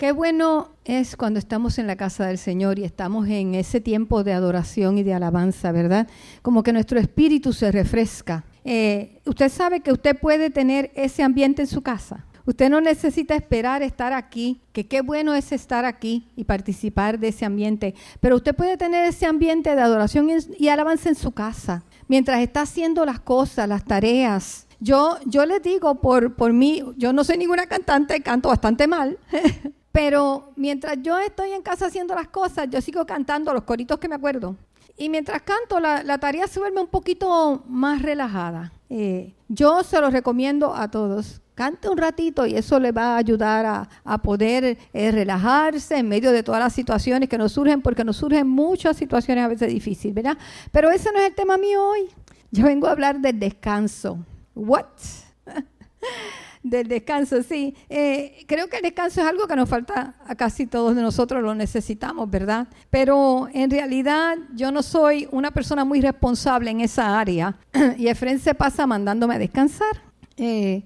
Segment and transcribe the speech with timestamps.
[0.00, 4.24] Qué bueno es cuando estamos en la casa del Señor y estamos en ese tiempo
[4.24, 6.08] de adoración y de alabanza, ¿verdad?
[6.40, 8.42] Como que nuestro espíritu se refresca.
[8.64, 12.24] Eh, usted sabe que usted puede tener ese ambiente en su casa.
[12.46, 17.28] Usted no necesita esperar estar aquí, que qué bueno es estar aquí y participar de
[17.28, 21.84] ese ambiente, pero usted puede tener ese ambiente de adoración y alabanza en su casa,
[22.08, 24.66] mientras está haciendo las cosas, las tareas.
[24.80, 29.18] Yo, yo les digo por, por mí, yo no soy ninguna cantante, canto bastante mal,
[29.92, 34.08] Pero mientras yo estoy en casa haciendo las cosas, yo sigo cantando los coritos que
[34.08, 34.56] me acuerdo.
[34.96, 38.72] Y mientras canto, la, tarea se vuelve un poquito más relajada.
[38.90, 41.40] Eh, yo se lo recomiendo a todos.
[41.54, 46.32] Cante un ratito y eso le va a ayudar a, poder eh, relajarse en medio
[46.32, 50.14] de todas las situaciones que nos surgen, porque nos surgen muchas situaciones a veces difíciles,
[50.14, 50.38] ¿verdad?
[50.70, 52.08] Pero ese no es el tema mío hoy.
[52.50, 54.18] Yo vengo a hablar del descanso.
[54.54, 54.84] ¿What?
[56.62, 57.74] del descanso, sí.
[57.88, 61.42] Eh, creo que el descanso es algo que nos falta a casi todos de nosotros,
[61.42, 62.68] lo necesitamos, ¿verdad?
[62.90, 67.56] Pero en realidad yo no soy una persona muy responsable en esa área
[67.96, 70.10] y Efren se pasa mandándome a descansar.
[70.36, 70.84] Eh,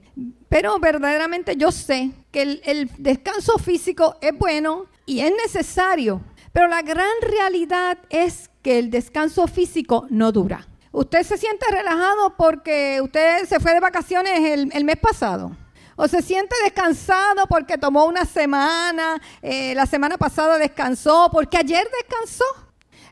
[0.49, 6.23] pero verdaderamente yo sé que el, descanso físico es bueno y es necesario,
[6.53, 10.67] pero la gran realidad es que el descanso físico no dura.
[10.91, 15.53] Usted se siente relajado porque usted se fue de vacaciones el mes pasado
[15.97, 21.87] o se siente descansado porque tomó una semana, eh, la semana pasada descansó, porque ayer
[22.01, 22.45] descansó.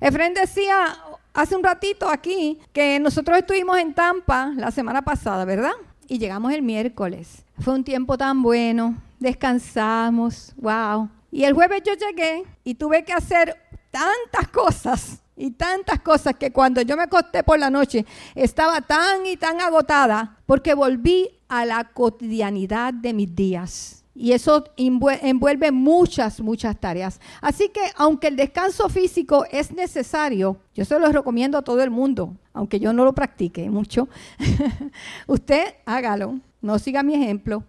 [0.00, 0.96] Efren decía
[1.32, 5.72] hace un ratito aquí que nosotros estuvimos en Tampa la semana pasada, ¿verdad?
[6.08, 7.44] Y llegamos el miércoles.
[7.60, 11.08] Fue un tiempo tan bueno, descansamos, wow.
[11.30, 13.56] Y el jueves yo llegué y tuve que hacer
[13.90, 19.24] tantas cosas y tantas cosas que cuando yo me acosté por la noche estaba tan
[19.26, 24.04] y tan agotada porque volví a la cotidianidad de mis días.
[24.14, 27.20] Y eso envuelve muchas, muchas tareas.
[27.42, 31.90] Así que aunque el descanso físico es necesario, yo se lo recomiendo a todo el
[31.90, 34.08] mundo, aunque yo no lo practique mucho,
[35.26, 37.64] usted hágalo, no siga mi ejemplo.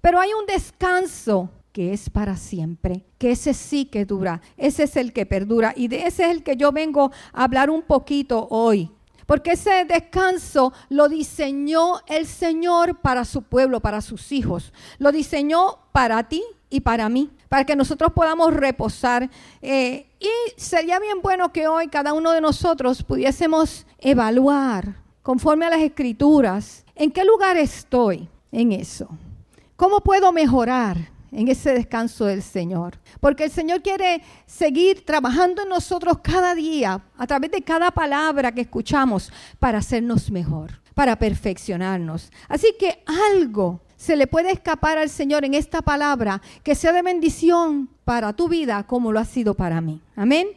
[0.00, 4.96] Pero hay un descanso que es para siempre, que ese sí que dura, ese es
[4.96, 8.46] el que perdura y de ese es el que yo vengo a hablar un poquito
[8.48, 8.92] hoy.
[9.26, 14.72] Porque ese descanso lo diseñó el Señor para su pueblo, para sus hijos.
[14.98, 19.30] Lo diseñó para ti y para mí, para que nosotros podamos reposar.
[19.62, 25.70] Eh, y sería bien bueno que hoy cada uno de nosotros pudiésemos evaluar, conforme a
[25.70, 29.08] las escrituras, en qué lugar estoy en eso.
[29.76, 31.13] ¿Cómo puedo mejorar?
[31.34, 32.98] En ese descanso del Señor.
[33.20, 38.52] Porque el Señor quiere seguir trabajando en nosotros cada día, a través de cada palabra
[38.52, 42.30] que escuchamos, para hacernos mejor, para perfeccionarnos.
[42.48, 43.02] Así que
[43.32, 48.32] algo se le puede escapar al Señor en esta palabra que sea de bendición para
[48.32, 50.00] tu vida como lo ha sido para mí.
[50.14, 50.48] Amén.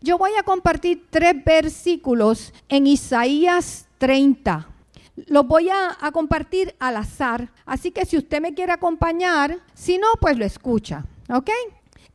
[0.00, 4.73] Yo voy a compartir tres versículos en Isaías 30
[5.16, 7.50] los voy a, compartir al azar.
[7.66, 11.04] Así que si usted me quiere acompañar, si no, pues lo escucha.
[11.28, 11.50] ¿Ok?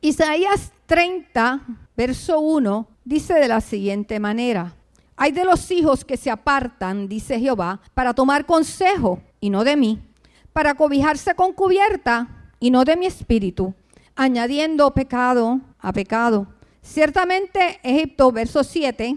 [0.00, 1.62] Isaías 30,
[1.96, 4.74] verso 1, dice de la siguiente manera.
[5.16, 9.76] Hay de los hijos que se apartan, dice Jehová, para tomar consejo y no de
[9.76, 10.00] mí,
[10.52, 13.74] para cobijarse con cubierta y no de mi espíritu,
[14.16, 16.46] añadiendo pecado a pecado.
[16.80, 19.16] Ciertamente Egipto, verso 7,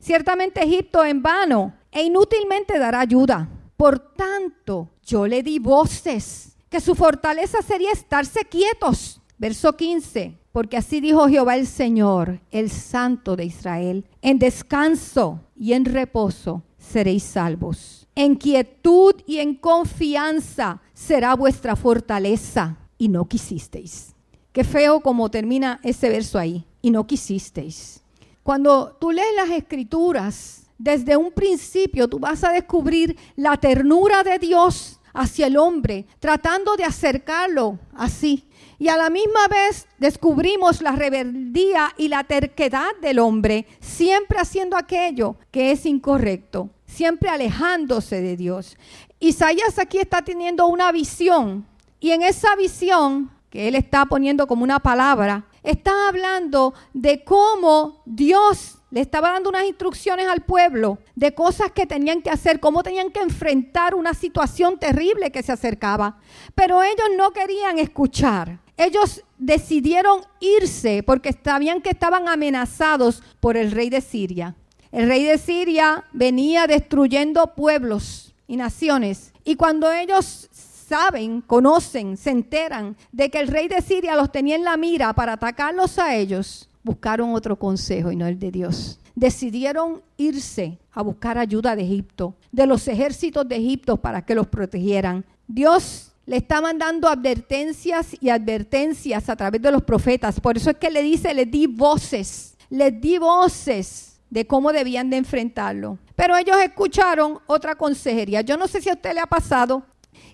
[0.00, 3.48] ciertamente Egipto en vano e inútilmente dará ayuda.
[3.76, 9.20] Por tanto, yo le di voces, que su fortaleza sería estarse quietos.
[9.38, 15.72] Verso 15, porque así dijo Jehová el Señor, el Santo de Israel, en descanso y
[15.72, 18.06] en reposo seréis salvos.
[18.14, 22.76] En quietud y en confianza será vuestra fortaleza.
[22.98, 24.14] Y no quisisteis.
[24.52, 26.66] Qué feo como termina ese verso ahí.
[26.82, 28.02] Y no quisisteis.
[28.42, 34.38] Cuando tú lees las escrituras, desde un principio tú vas a descubrir la ternura de
[34.38, 38.48] Dios hacia el hombre, tratando de acercarlo así.
[38.78, 44.74] Y a la misma vez descubrimos la rebeldía y la terquedad del hombre, siempre haciendo
[44.74, 48.78] aquello que es incorrecto, siempre alejándose de Dios.
[49.18, 51.66] Isaías aquí está teniendo una visión
[52.00, 58.02] y en esa visión que él está poniendo como una palabra, está hablando de cómo
[58.06, 62.82] Dios le estaba dando unas instrucciones al pueblo de cosas que tenían que hacer, cómo
[62.82, 66.18] tenían que enfrentar una situación terrible que se acercaba.
[66.54, 68.58] Pero ellos no querían escuchar.
[68.76, 74.56] Ellos decidieron irse porque sabían que estaban amenazados por el rey de Siria.
[74.90, 79.32] El rey de Siria venía destruyendo pueblos y naciones.
[79.44, 84.56] Y cuando ellos saben, conocen, se enteran de que el rey de Siria los tenía
[84.56, 88.98] en la mira para atacarlos a ellos, buscaron otro consejo y no el de Dios.
[89.14, 94.46] Decidieron irse a buscar ayuda de Egipto, de los ejércitos de Egipto para que los
[94.46, 95.24] protegieran.
[95.46, 100.40] Dios le está mandando advertencias y advertencias a través de los profetas.
[100.40, 105.10] Por eso es que le dice, les di voces, les di voces de cómo debían
[105.10, 105.98] de enfrentarlo.
[106.14, 108.42] Pero ellos escucharon otra consejería.
[108.42, 109.82] Yo no sé si a usted le ha pasado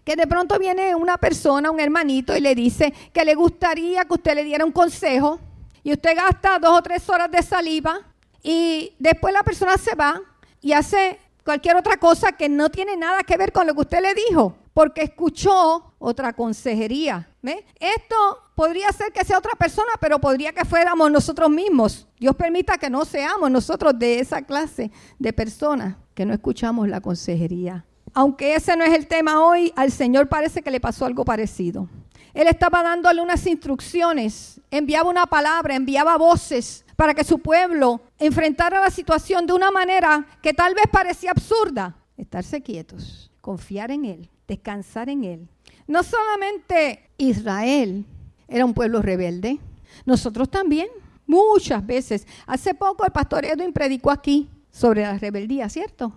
[0.04, 4.14] que de pronto viene una persona, un hermanito, y le dice que le gustaría que
[4.14, 5.40] usted le diera un consejo
[5.87, 8.00] y usted gasta dos o tres horas de saliva
[8.43, 10.21] y después la persona se va
[10.61, 14.03] y hace cualquier otra cosa que no tiene nada que ver con lo que usted
[14.03, 17.29] le dijo, porque escuchó otra consejería.
[17.79, 18.17] Esto
[18.56, 22.09] podría ser que sea otra persona, pero podría que fuéramos nosotros mismos.
[22.19, 24.91] Dios permita que no seamos nosotros de esa clase
[25.21, 27.85] de personas que no escuchamos la consejería.
[28.12, 31.88] Aunque ese no es el tema hoy, al Señor parece que le pasó algo parecido.
[32.37, 38.79] Él estaba dándole unas instrucciones, enviaba una palabra, enviaba voces para que su pueblo enfrentara
[38.79, 41.97] la situación de una manera que tal vez parecía absurda.
[42.15, 45.49] Estarse quietos, confiar en Él, descansar en Él.
[45.87, 48.05] No solamente Israel
[48.49, 49.59] era un pueblo rebelde,
[50.05, 50.88] nosotros también,
[51.27, 52.27] muchas veces.
[52.47, 56.12] Hace poco el pastor Edwin predicó aquí sobre la rebeldía, ¿cierto?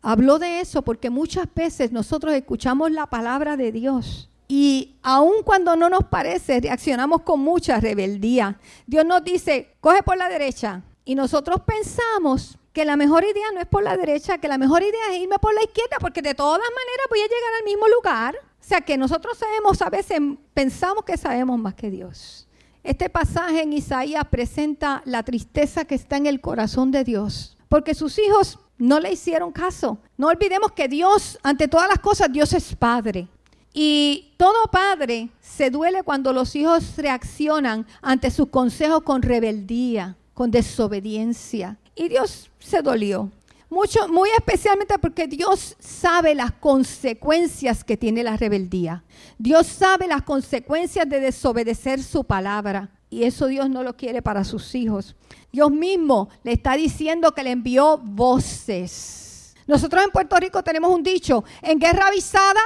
[0.00, 5.76] Habló de eso porque muchas veces nosotros escuchamos la palabra de Dios y aun cuando
[5.76, 8.58] no nos parece, reaccionamos con mucha rebeldía.
[8.86, 10.82] Dios nos dice, coge por la derecha.
[11.04, 14.82] Y nosotros pensamos que la mejor idea no es por la derecha, que la mejor
[14.82, 17.88] idea es irme por la izquierda, porque de todas maneras voy a llegar al mismo
[17.88, 18.36] lugar.
[18.36, 20.20] O sea que nosotros sabemos, a veces
[20.54, 22.48] pensamos que sabemos más que Dios.
[22.82, 27.94] Este pasaje en Isaías presenta la tristeza que está en el corazón de Dios, porque
[27.94, 29.98] sus hijos no le hicieron caso.
[30.16, 33.28] No olvidemos que Dios, ante todas las cosas, Dios es Padre.
[33.72, 40.50] Y todo padre se duele cuando los hijos reaccionan ante sus consejos con rebeldía, con
[40.50, 41.78] desobediencia.
[41.94, 43.30] Y Dios se dolió.
[43.70, 49.02] Mucho, muy especialmente porque Dios sabe las consecuencias que tiene la rebeldía.
[49.38, 52.90] Dios sabe las consecuencias de desobedecer su palabra.
[53.08, 55.16] Y eso Dios no lo quiere para sus hijos.
[55.50, 59.54] Dios mismo le está diciendo que le envió voces.
[59.66, 62.60] Nosotros en Puerto Rico tenemos un dicho, en guerra avisada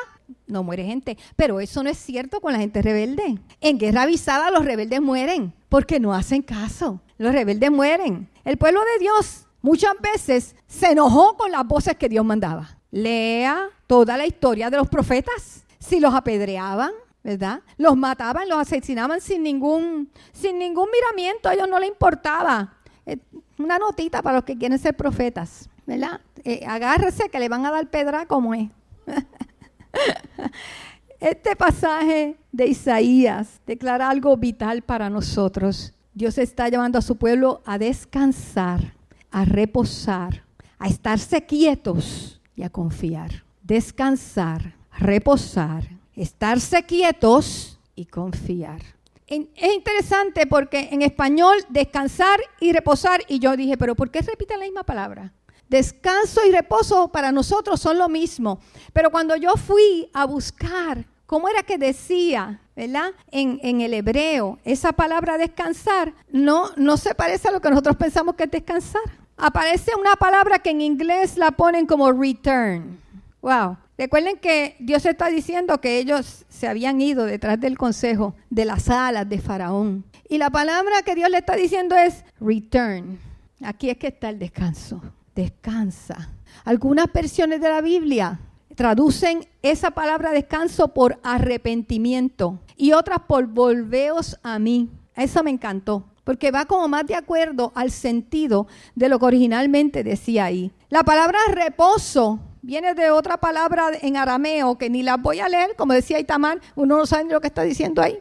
[0.47, 1.17] no muere gente.
[1.37, 3.39] Pero eso no es cierto con la gente rebelde.
[3.61, 7.01] En guerra avisada los rebeldes mueren porque no hacen caso.
[7.19, 8.29] Los rebeldes mueren.
[8.45, 12.79] El pueblo de Dios muchas veces se enojó con las voces que Dios mandaba.
[12.91, 15.65] Lea toda la historia de los profetas.
[15.79, 16.93] Si los apedreaban,
[17.23, 17.61] ¿verdad?
[17.77, 22.75] Los mataban, los asesinaban sin ningún, sin ningún miramiento, a ellos no les importaba.
[23.05, 23.19] Eh,
[23.59, 26.21] una notita para los que quieren ser profetas, ¿verdad?
[26.45, 28.69] Eh, agárrese que le van a dar pedra como es.
[31.21, 35.95] Este pasaje de Isaías declara algo vital para nosotros.
[36.13, 38.95] Dios está llamando a su pueblo a descansar,
[39.31, 40.45] a reposar,
[40.79, 43.45] a estarse quietos y a confiar.
[43.63, 48.83] Descansar, reposar, estarse quietos y confiar.
[49.27, 54.61] Es interesante porque en español descansar y reposar, y yo dije, pero ¿por qué repiten
[54.61, 55.33] la misma palabra?
[55.69, 58.61] Descanso y reposo para nosotros son lo mismo.
[58.93, 63.11] Pero cuando yo fui a buscar cómo era que decía, ¿verdad?
[63.33, 68.37] En, el hebreo, esa palabra descansar no, no se parece a lo que nosotros pensamos
[68.37, 69.03] que es descansar.
[69.37, 73.01] Aparece una palabra que en inglés la ponen como return.
[73.43, 73.77] Wow.
[73.99, 78.89] Recuerden que Dios está diciendo que ellos se habían ido detrás del consejo de las
[78.89, 80.05] alas de Faraón.
[80.29, 83.19] Y la palabra que Dios le está diciendo es return.
[83.63, 85.01] Aquí es que está el descanso
[85.37, 86.31] descansa.
[86.65, 88.41] Algunas versiones de la Biblia
[88.75, 94.91] traducen esa palabra descanso por arrepentimiento y otras por volveos a mí.
[95.15, 100.03] Eso me encantó, porque va como más de acuerdo al sentido de lo que originalmente
[100.03, 100.73] decía ahí.
[100.89, 105.77] La palabra reposo viene de otra palabra en arameo que ni la voy a leer,
[105.77, 108.19] como decía Itamar, uno no sabe lo que está diciendo ahí,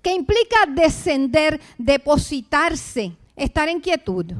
[0.00, 4.32] que implica descender, depositarse, estar en quietud.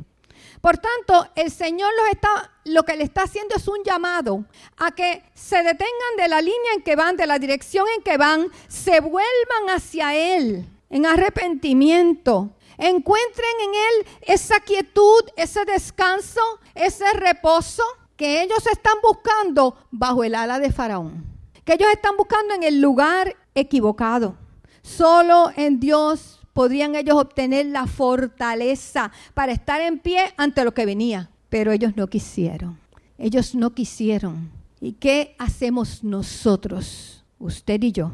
[0.62, 4.45] Por tanto, el Señor los está, lo que le está haciendo es un llamado
[4.76, 8.16] a que se detengan de la línea en que van, de la dirección en que
[8.16, 12.50] van, se vuelvan hacia Él en arrepentimiento.
[12.78, 16.40] Encuentren en Él esa quietud, ese descanso,
[16.76, 17.83] ese reposo
[18.16, 21.26] que ellos están buscando bajo el ala de Faraón.
[21.64, 24.37] Que ellos están buscando en el lugar equivocado.
[24.83, 30.87] Solo en Dios podrían ellos obtener la fortaleza para estar en pie ante lo que
[30.87, 31.30] venía.
[31.49, 32.78] Pero ellos no quisieron.
[33.18, 34.50] Ellos no quisieron.
[34.80, 37.23] ¿Y qué hacemos nosotros?
[37.42, 38.12] usted y yo.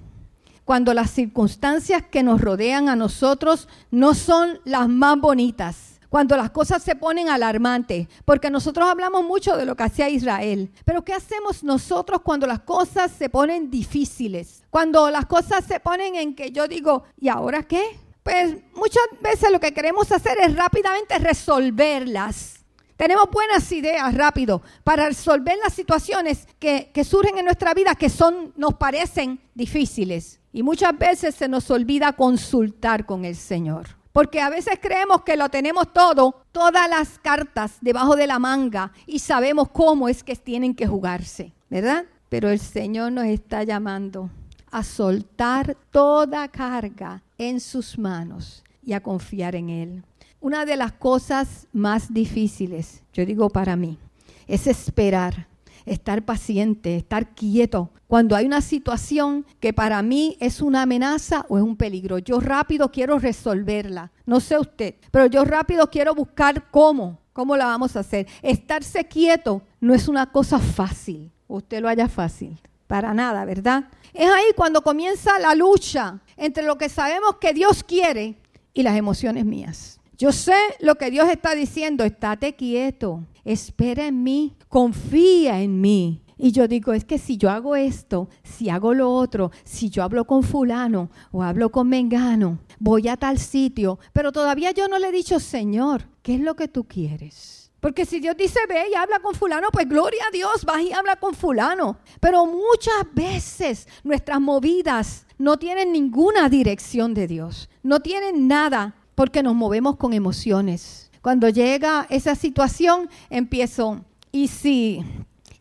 [0.65, 6.01] Cuando las circunstancias que nos rodean a nosotros no son las más bonitas.
[6.11, 10.71] Cuando las cosas se ponen alarmantes, porque nosotros hablamos mucho de lo que hacía Israel,
[10.87, 14.63] pero ¿qué hacemos nosotros cuando las cosas se ponen difíciles?
[14.71, 17.83] Cuando las cosas se ponen en que yo digo, ¿y ahora qué?
[18.29, 22.59] Pues muchas veces lo que queremos hacer es rápidamente resolverlas
[22.99, 28.53] tenemos buenas ideas rápido para resolver las situaciones que, surgen en nuestra vida que son,
[28.57, 30.41] nos parecen difíciles.
[30.53, 33.87] Y muchas veces se nos olvida consultar con el Señor.
[34.13, 38.91] Porque a veces creemos que lo tenemos todo, todas las cartas debajo de la manga
[39.07, 42.05] y sabemos cómo es que tienen que jugarse, ¿verdad?
[42.29, 44.29] Pero el Señor nos está llamando
[44.73, 50.05] a soltar toda carga en sus manos y a confiar en Él.
[50.41, 53.99] Una de las cosas más difíciles, yo digo para mí,
[54.47, 55.49] es esperar,
[55.85, 57.91] estar paciente, estar quieto.
[58.07, 62.41] Cuando hay una situación que para mí es una amenaza o es un peligro, yo
[62.41, 64.13] rápido quiero resolverla.
[64.27, 68.27] No sé usted, pero yo rápido quiero buscar cómo, cómo la vamos a hacer.
[68.43, 71.31] Estarse quieto no es una cosa fácil.
[71.47, 72.59] Usted lo haya fácil.
[72.89, 73.85] Para nada, ¿verdad?
[74.13, 78.41] Es ahí cuando comienza la lucha entre lo que sabemos que Dios quiere
[78.75, 80.01] y las emociones mías.
[80.17, 86.25] Yo sé lo que Dios está diciendo, estate quieto, espera en mí, confía en mí.
[86.39, 90.03] Y yo digo, es que si yo hago esto, si hago lo otro, si yo
[90.03, 94.99] hablo con fulano o hablo con mengano, voy a tal sitio, pero todavía yo no
[94.99, 97.58] le he dicho, Señor, ¿qué es lo que tú quieres?
[97.81, 100.93] Porque si Dios dice, ve y habla con fulano, pues gloria a Dios, vas y
[100.93, 101.99] habla con fulano.
[102.21, 109.43] Pero muchas veces nuestras movidas no tienen ninguna dirección de Dios, no tienen nada porque
[109.43, 111.11] nos movemos con emociones.
[111.23, 115.05] Cuando llega esa situación, empiezo, ¿y si,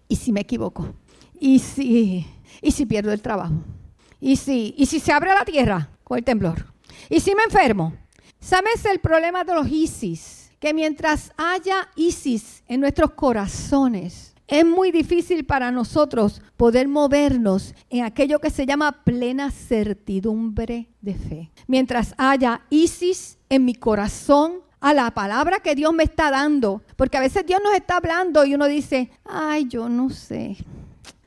[0.07, 0.93] y si me equivoco?
[1.39, 2.25] ¿Y si,
[2.61, 3.53] y si pierdo el trabajo?
[4.19, 6.65] ¿Y si, y si se abre la tierra con el temblor?
[7.09, 7.93] ¿Y si me enfermo?
[8.39, 10.46] ¿Sabes el problema de los ISIS?
[10.59, 18.05] Que mientras haya ISIS en nuestros corazones, es muy difícil para nosotros poder movernos en
[18.05, 21.51] aquello que se llama plena certidumbre de fe.
[21.67, 27.17] Mientras haya ISIS en mi corazón, a la palabra que Dios me está dando, porque
[27.17, 30.57] a veces Dios nos está hablando y uno dice, ay, yo no sé,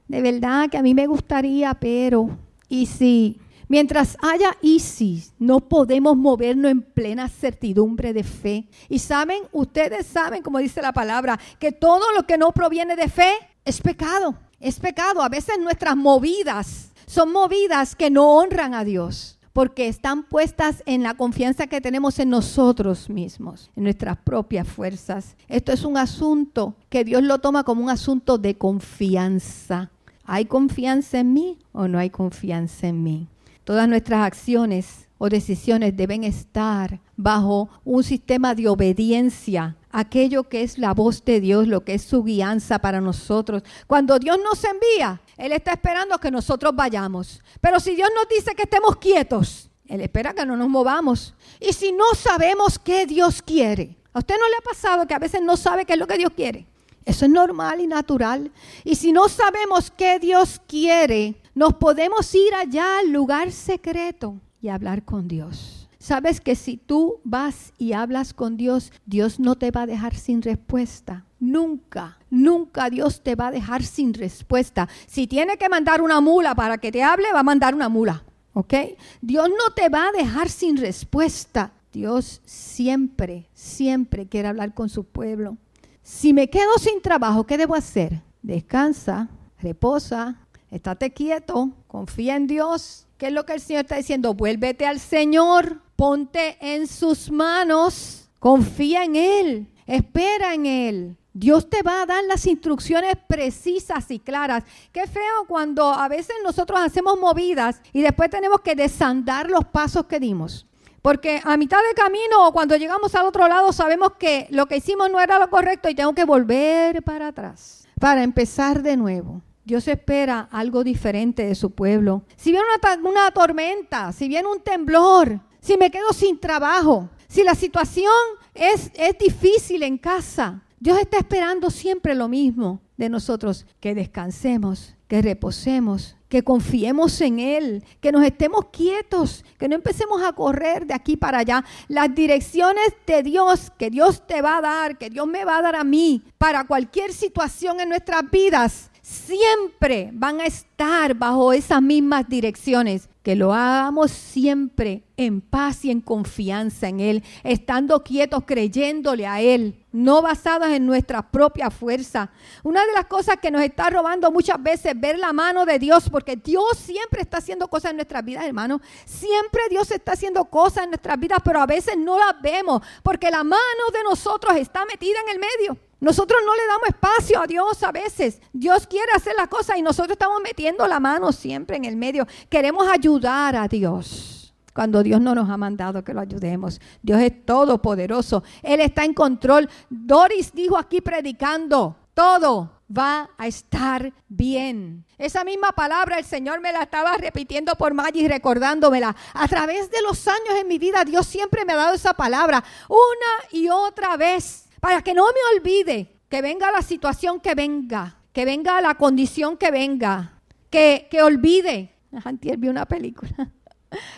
[0.08, 6.16] de verdad que a mí me gustaría, pero, y si Mientras haya ISIS, no podemos
[6.16, 8.68] movernos en plena certidumbre de fe.
[8.88, 13.08] Y saben, ustedes saben, como dice la palabra, que todo lo que no proviene de
[13.08, 13.30] fe
[13.64, 14.34] es pecado.
[14.58, 15.22] Es pecado.
[15.22, 21.04] A veces nuestras movidas son movidas que no honran a Dios porque están puestas en
[21.04, 25.36] la confianza que tenemos en nosotros mismos, en nuestras propias fuerzas.
[25.46, 29.92] Esto es un asunto que Dios lo toma como un asunto de confianza.
[30.24, 33.28] ¿Hay confianza en mí o no hay confianza en mí?
[33.70, 40.76] Todas nuestras acciones o decisiones deben estar bajo un sistema de obediencia, aquello que es
[40.76, 43.62] la voz de Dios, lo que es su guianza para nosotros.
[43.86, 47.40] Cuando Dios nos envía, Él está esperando que nosotros vayamos.
[47.60, 51.32] Pero si Dios nos dice que estemos quietos, Él espera que no nos movamos.
[51.60, 55.20] Y si no sabemos qué Dios quiere, ¿a usted no le ha pasado que a
[55.20, 56.66] veces no sabe qué es lo que Dios quiere?
[57.10, 58.52] Eso es normal y natural.
[58.84, 64.68] Y si no sabemos qué Dios quiere, nos podemos ir allá al lugar secreto y
[64.68, 65.88] hablar con Dios.
[65.98, 70.14] Sabes que si tú vas y hablas con Dios, Dios no te va a dejar
[70.14, 71.24] sin respuesta.
[71.40, 74.88] Nunca, nunca Dios te va a dejar sin respuesta.
[75.08, 78.22] Si tiene que mandar una mula para que te hable, va a mandar una mula.
[78.52, 78.74] ¿Ok?
[79.20, 81.72] Dios no te va a dejar sin respuesta.
[81.92, 85.56] Dios siempre, siempre quiere hablar con su pueblo.
[86.02, 88.22] Si me quedo sin trabajo, ¿qué debo hacer?
[88.42, 89.28] Descansa,
[89.60, 90.36] reposa,
[90.70, 93.06] estate quieto, confía en Dios.
[93.18, 94.34] ¿Qué es lo que el Señor está diciendo?
[94.34, 101.16] Vuélvete al Señor, ponte en sus manos, confía en Él, espera en Él.
[101.32, 104.64] Dios te va a dar las instrucciones precisas y claras.
[104.92, 110.06] Qué feo cuando a veces nosotros hacemos movidas y después tenemos que desandar los pasos
[110.06, 110.66] que dimos.
[111.02, 114.76] Porque a mitad de camino o cuando llegamos al otro lado sabemos que lo que
[114.76, 119.42] hicimos no era lo correcto y tengo que volver para atrás para empezar de nuevo.
[119.62, 122.24] Dios espera algo diferente de su pueblo.
[122.34, 122.66] Si viene
[123.04, 128.10] una, tormenta, si viene un temblor, si me quedo sin trabajo, si la situación
[128.54, 134.94] es, es difícil en casa, Dios está esperando siempre lo mismo de nosotros, que descansemos,
[135.10, 140.86] que reposemos, que confiemos en Él, que nos estemos quietos, que no empecemos a correr
[140.86, 141.64] de aquí para allá.
[141.88, 145.62] Las direcciones de Dios que Dios te va a dar, que Dios me va a
[145.62, 151.82] dar a mí para cualquier situación en nuestras vidas, siempre van a estar bajo esas
[151.82, 153.08] mismas direcciones.
[153.22, 159.42] Que lo hagamos siempre en paz y en confianza en Él, estando quietos, creyéndole a
[159.42, 162.30] Él, no basadas en nuestra propia fuerza.
[162.62, 166.08] Una de las cosas que nos está robando muchas veces ver la mano de Dios,
[166.08, 168.80] porque Dios siempre está haciendo cosas en nuestras vidas, hermano.
[169.04, 173.30] Siempre Dios está haciendo cosas en nuestras vidas, pero a veces no las vemos, porque
[173.30, 173.60] la mano
[173.92, 175.89] de nosotros está metida en el medio.
[176.00, 178.40] Nosotros no le damos espacio a Dios a veces.
[178.52, 182.26] Dios quiere hacer las cosas y nosotros estamos metiendo la mano siempre en el medio.
[182.48, 186.80] Queremos ayudar a Dios cuando Dios no nos ha mandado que lo ayudemos.
[187.02, 188.42] Dios es todopoderoso.
[188.62, 189.68] Él está en control.
[189.90, 195.04] Doris dijo aquí predicando, todo va a estar bien.
[195.18, 199.14] Esa misma palabra el Señor me la estaba repitiendo por Maggi, recordándomela.
[199.34, 202.64] A través de los años en mi vida, Dios siempre me ha dado esa palabra
[202.88, 208.16] una y otra vez para que no me olvide que venga la situación que venga,
[208.32, 211.94] que venga la condición que venga, que, que olvide.
[212.24, 213.52] Antier vi una película,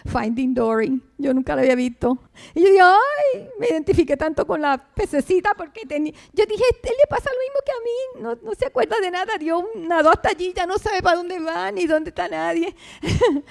[0.07, 2.19] Finding Dory, yo nunca la había visto.
[2.55, 6.95] Y yo dije, ay, me identifiqué tanto con la pececita porque tenía, yo dije, él
[6.99, 10.11] le pasa lo mismo que a mí, no, no se acuerda de nada, Dios nadó
[10.11, 12.75] hasta allí, ya no sabe para dónde va ni dónde está nadie.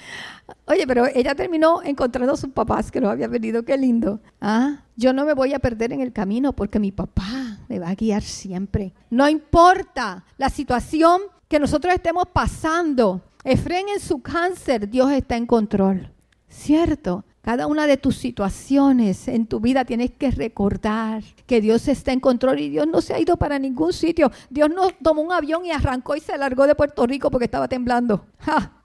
[0.66, 4.20] Oye, pero ella terminó encontrando a sus papás que los había perdido, qué lindo.
[4.40, 7.88] Ah, yo no me voy a perder en el camino porque mi papá me va
[7.88, 8.92] a guiar siempre.
[9.10, 13.20] No importa la situación que nosotros estemos pasando.
[13.44, 16.12] Efren en su cáncer, Dios está en control.
[16.48, 17.24] ¿Cierto?
[17.40, 22.20] Cada una de tus situaciones en tu vida tienes que recordar que Dios está en
[22.20, 24.30] control y Dios no se ha ido para ningún sitio.
[24.48, 27.66] Dios no tomó un avión y arrancó y se largó de Puerto Rico porque estaba
[27.66, 28.26] temblando.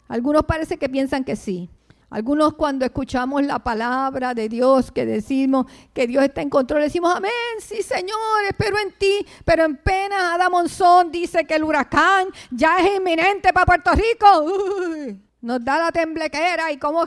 [0.07, 1.69] Algunos parece que piensan que sí.
[2.09, 7.13] Algunos cuando escuchamos la palabra de Dios, que decimos que Dios está en control, decimos,
[7.13, 9.25] amén, sí Señor, espero en ti.
[9.43, 15.17] Pero en pena, Ada Monzón dice que el huracán ya es inminente para Puerto Rico.
[15.41, 17.03] nos da la temblequera y cómo,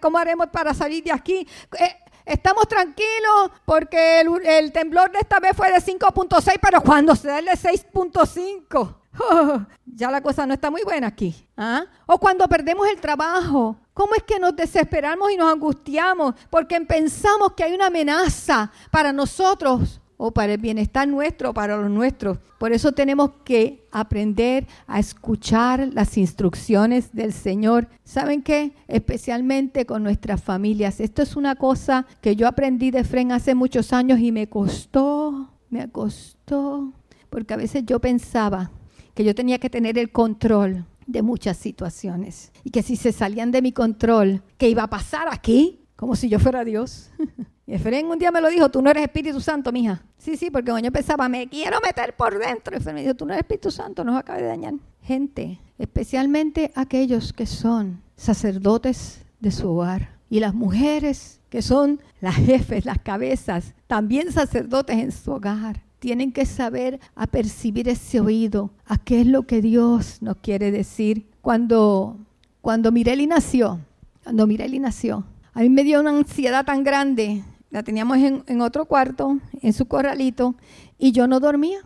[0.00, 1.46] cómo haremos para salir de aquí.
[1.78, 7.16] Eh, estamos tranquilos porque el, el, temblor de esta vez fue de 5.6, pero cuando
[7.16, 9.03] se da el de 6.5
[9.86, 11.34] ya la cosa no está muy buena aquí.
[11.56, 11.84] ¿ah?
[12.06, 17.52] O cuando perdemos el trabajo, ¿cómo es que nos desesperamos y nos angustiamos porque pensamos
[17.52, 22.38] que hay una amenaza para nosotros o para el bienestar nuestro, para los nuestros?
[22.58, 27.88] Por eso tenemos que aprender a escuchar las instrucciones del Señor.
[28.04, 28.72] ¿Saben qué?
[28.88, 31.00] Especialmente con nuestras familias.
[31.00, 35.50] Esto es una cosa que yo aprendí de Fren hace muchos años y me costó,
[35.70, 36.92] me costó,
[37.28, 38.70] porque a veces yo pensaba,
[39.14, 43.50] que yo tenía que tener el control de muchas situaciones y que si se salían
[43.50, 45.80] de mi control, ¿qué iba a pasar aquí?
[45.96, 47.10] Como si yo fuera Dios.
[47.66, 50.02] Y Efraín un día me lo dijo, tú no eres Espíritu Santo, mija.
[50.18, 52.76] Sí, sí, porque cuando yo pensaba, me quiero meter por dentro.
[52.76, 54.74] Efraín me dijo, tú no eres Espíritu Santo, nos acaba de dañar.
[55.00, 62.34] Gente, especialmente aquellos que son sacerdotes de su hogar y las mujeres que son las
[62.34, 68.68] jefes, las cabezas, también sacerdotes en su hogar tienen que saber a percibir ese oído,
[68.84, 71.30] a qué es lo que Dios nos quiere decir.
[71.40, 72.18] Cuando,
[72.60, 73.80] cuando Mireli nació,
[74.22, 77.42] cuando Mireli nació, a mí me dio una ansiedad tan grande.
[77.70, 80.56] La teníamos en, otro cuarto, en su corralito,
[80.98, 81.78] y yo no dormía.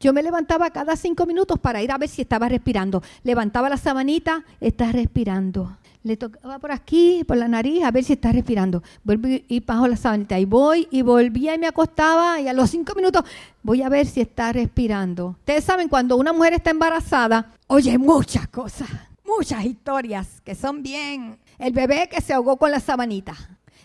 [0.00, 3.02] Yo me levantaba cada cinco minutos para ir a ver si estaba respirando.
[3.24, 8.14] Levantaba la sabanita, está respirando le tocaba por aquí, por la nariz, a ver si
[8.14, 8.82] está respirando.
[9.04, 10.38] Vuelvo y bajo la sabanita.
[10.38, 13.24] Y voy y volvía y me acostaba y a los cinco minutos
[13.62, 15.36] voy a ver si está respirando.
[15.40, 18.88] Ustedes saben, cuando una mujer está embarazada, oye muchas cosas,
[19.24, 21.38] muchas historias que son bien.
[21.58, 23.34] El bebé que se ahogó con la sabanita.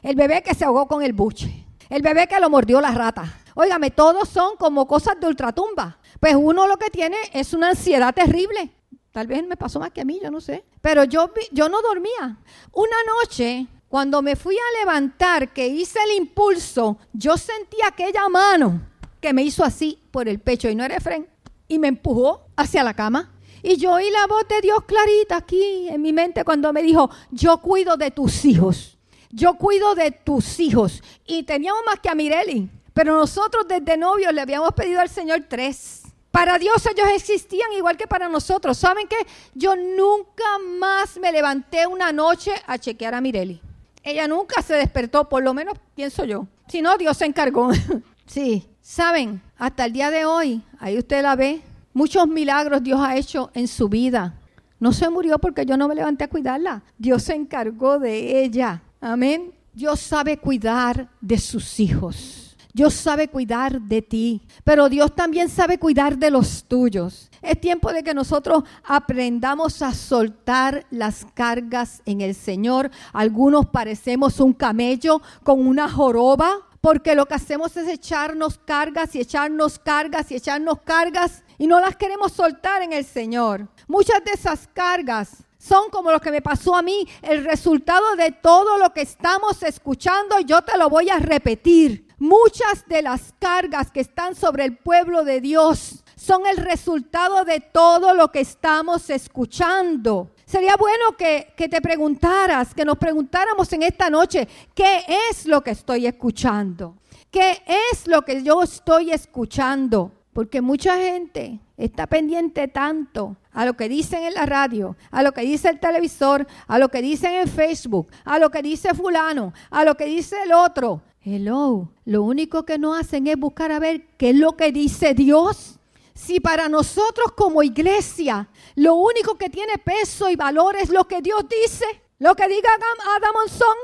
[0.02, 1.66] El bebé que se ahogó con el buche.
[1.90, 3.26] El bebé que lo mordió la rata.
[3.54, 5.98] Óigame, todos son como cosas de ultratumba.
[6.20, 8.72] Pues uno lo que tiene es una ansiedad terrible.
[9.16, 10.66] Tal vez me pasó más que a mí, yo no sé.
[10.82, 12.38] Pero yo, yo no dormía.
[12.74, 18.82] Una noche, cuando me fui a levantar, que hice el impulso, yo sentí aquella mano
[19.22, 21.30] que me hizo así por el pecho y no era Efren,
[21.70, 23.32] y me empujó hacia la cama.
[23.64, 27.10] Y yo oí la voz de Dios clarita aquí en mi mente cuando me dijo,
[27.32, 28.98] yo cuido de tus hijos,
[29.32, 31.02] yo cuido de tus hijos.
[31.26, 35.46] Y teníamos más que a Mireli, pero nosotros desde novios le habíamos pedido al Señor
[35.48, 36.05] tres.
[36.36, 38.78] Para Dios ellos existían igual que para nosotros.
[38.78, 39.16] ¿Saben qué?
[39.54, 40.44] Yo nunca
[40.78, 43.62] más me levanté una noche a chequear a Mireli.
[44.04, 46.46] Ella nunca se despertó, por lo menos pienso yo.
[46.68, 47.72] Si no, Dios se encargó.
[48.26, 51.62] sí, saben, hasta el día de hoy, ahí usted la ve,
[51.94, 54.38] muchos milagros Dios ha hecho en su vida.
[54.78, 56.84] No se murió porque yo no me levanté a cuidarla.
[56.98, 58.82] Dios se encargó de ella.
[59.00, 59.54] Amén.
[59.72, 62.45] Dios sabe cuidar de sus hijos.
[62.76, 67.32] Dios sabe cuidar de ti, pero Dios también sabe cuidar de los tuyos.
[67.42, 72.92] Es tiempo de que nosotros aprendamos a soltar las cargas en el Señor.
[73.14, 79.22] Algunos parecemos un camello con una joroba, porque lo que hacemos es echarnos cargas y
[79.22, 83.70] echarnos cargas y echarnos cargas y no las queremos soltar en el Señor.
[83.88, 88.34] Muchas de esas cargas son como lo que me pasó a mí, el resultado de
[88.34, 90.42] todo lo que estamos escuchando.
[90.42, 92.05] Yo te lo voy a repetir.
[92.18, 97.60] Muchas de las cargas que están sobre el pueblo de Dios son el resultado de
[97.60, 100.32] todo lo que estamos escuchando.
[100.46, 105.62] Sería bueno que, que, te preguntaras, que nos preguntáramos en esta noche, ¿qué es lo
[105.62, 106.96] que estoy escuchando?
[107.30, 110.12] ¿Qué es lo que yo estoy escuchando?
[110.32, 115.34] Porque mucha gente está pendiente tanto a lo que dicen en la radio, a lo
[115.34, 119.54] que dice el televisor, a lo que dicen en Facebook, a lo que dice fulano,
[119.70, 121.02] a lo que dice el otro.
[121.28, 125.16] Hello, lo único que no hacen es buscar a ver qué es lo que dice
[125.16, 125.80] Dios.
[126.14, 131.24] Si para nosotros como iglesia lo único que tiene peso y valor es lo que
[131.24, 131.88] Dios dice,
[132.20, 132.70] lo que diga
[133.16, 133.76] Adam Monzón,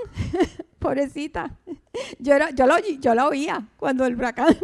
[0.79, 1.57] pobrecita,
[2.19, 4.55] yo, era, yo, lo, oía cuando el huracán.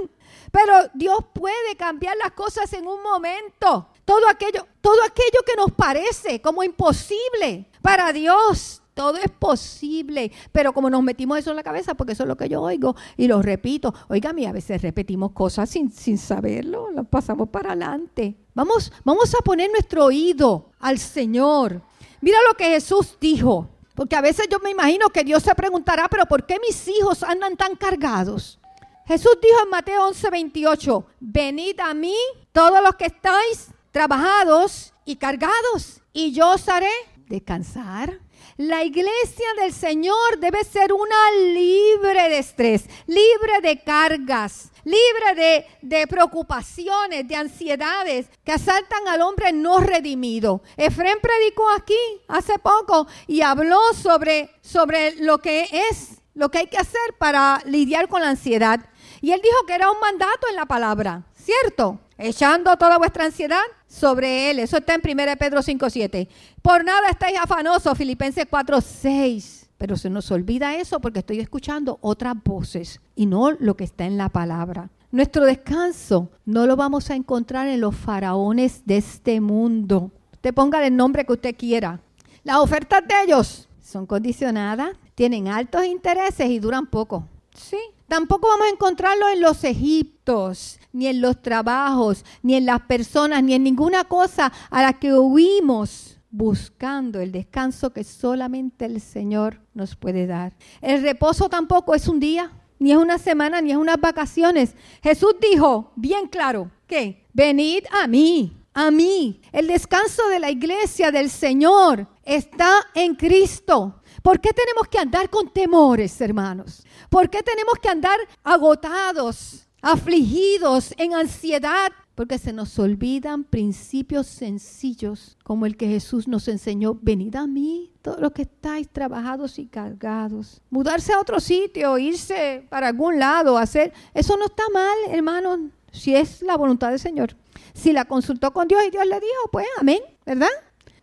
[0.51, 3.89] Pero Dios puede cambiar las cosas en un momento.
[4.05, 10.31] Todo aquello, todo aquello que nos parece como imposible para Dios, todo es posible.
[10.51, 12.95] Pero como nos metimos eso en la cabeza, porque eso es lo que yo oigo
[13.15, 13.93] y lo repito.
[14.09, 18.35] Oigan, a veces repetimos cosas sin, sin saberlo, las pasamos para adelante.
[18.55, 21.81] Vamos, vamos a poner nuestro oído al Señor.
[22.21, 23.69] Mira lo que Jesús dijo.
[23.93, 27.23] Porque a veces yo me imagino que Dios se preguntará, pero ¿por qué mis hijos
[27.23, 28.59] andan tan cargados?
[29.07, 32.15] Jesús dijo en Mateo 11, 28, venid a mí
[32.51, 36.91] todos los que estáis trabajados y cargados, y yo os haré
[37.27, 38.19] descansar.
[38.57, 46.07] La iglesia del Señor debe ser una libre de estrés, libre de cargas, libre de,
[46.07, 50.63] preocupaciones, de ansiedades que asaltan al hombre no redimido.
[50.75, 51.93] Efrén predicó aquí
[52.27, 57.61] hace poco y habló sobre, sobre lo que es, lo que hay que hacer para
[57.65, 58.79] lidiar con la ansiedad.
[59.21, 61.99] Y él dijo que era un mandato en la palabra, ¿cierto?
[62.17, 64.59] Echando toda vuestra ansiedad sobre él.
[64.59, 66.27] Eso está en 1 Pedro 5.7.
[66.67, 69.69] Por nada estáis afanosos, Filipenses 4.6.
[69.77, 74.03] Pero se nos olvida eso porque estoy escuchando otras voces y no lo que está
[74.03, 74.89] en la palabra.
[75.09, 80.11] Nuestro descanso no lo vamos a encontrar en los faraones de este mundo.
[80.33, 82.01] Usted ponga el nombre que usted quiera.
[82.43, 87.29] Las ofertas de ellos son condicionadas, tienen altos intereses y duran poco.
[87.55, 87.77] Sí,
[88.09, 93.41] Tampoco vamos a encontrarlo en los egiptos, ni en los trabajos, ni en las personas,
[93.41, 99.61] ni en ninguna cosa a la que huimos buscando el descanso que solamente el Señor
[99.73, 100.53] nos puede dar.
[100.81, 104.75] El reposo tampoco es un día, ni es una semana, ni es unas vacaciones.
[105.01, 109.41] Jesús dijo bien claro que venid a mí, a mí.
[109.51, 114.01] El descanso de la iglesia del Señor está en Cristo.
[114.21, 116.85] ¿Por qué tenemos que andar con temores, hermanos?
[117.09, 121.91] ¿Por qué tenemos que andar agotados, afligidos, en ansiedad?
[122.17, 126.97] Porque se nos olvidan principios sencillos como el que Jesús nos enseñó.
[126.99, 130.59] Venid a mí, todos los que estáis trabajados y cargados.
[130.71, 133.93] Mudarse a otro sitio, irse para algún lado, hacer...
[134.15, 137.35] Eso no está mal, hermano, si es la voluntad del Señor.
[137.75, 140.49] Si la consultó con Dios y Dios le dijo, pues amén, ¿verdad?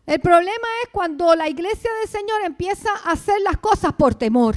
[0.06, 4.56] El problema es cuando la iglesia del Señor empieza a hacer las cosas por temor.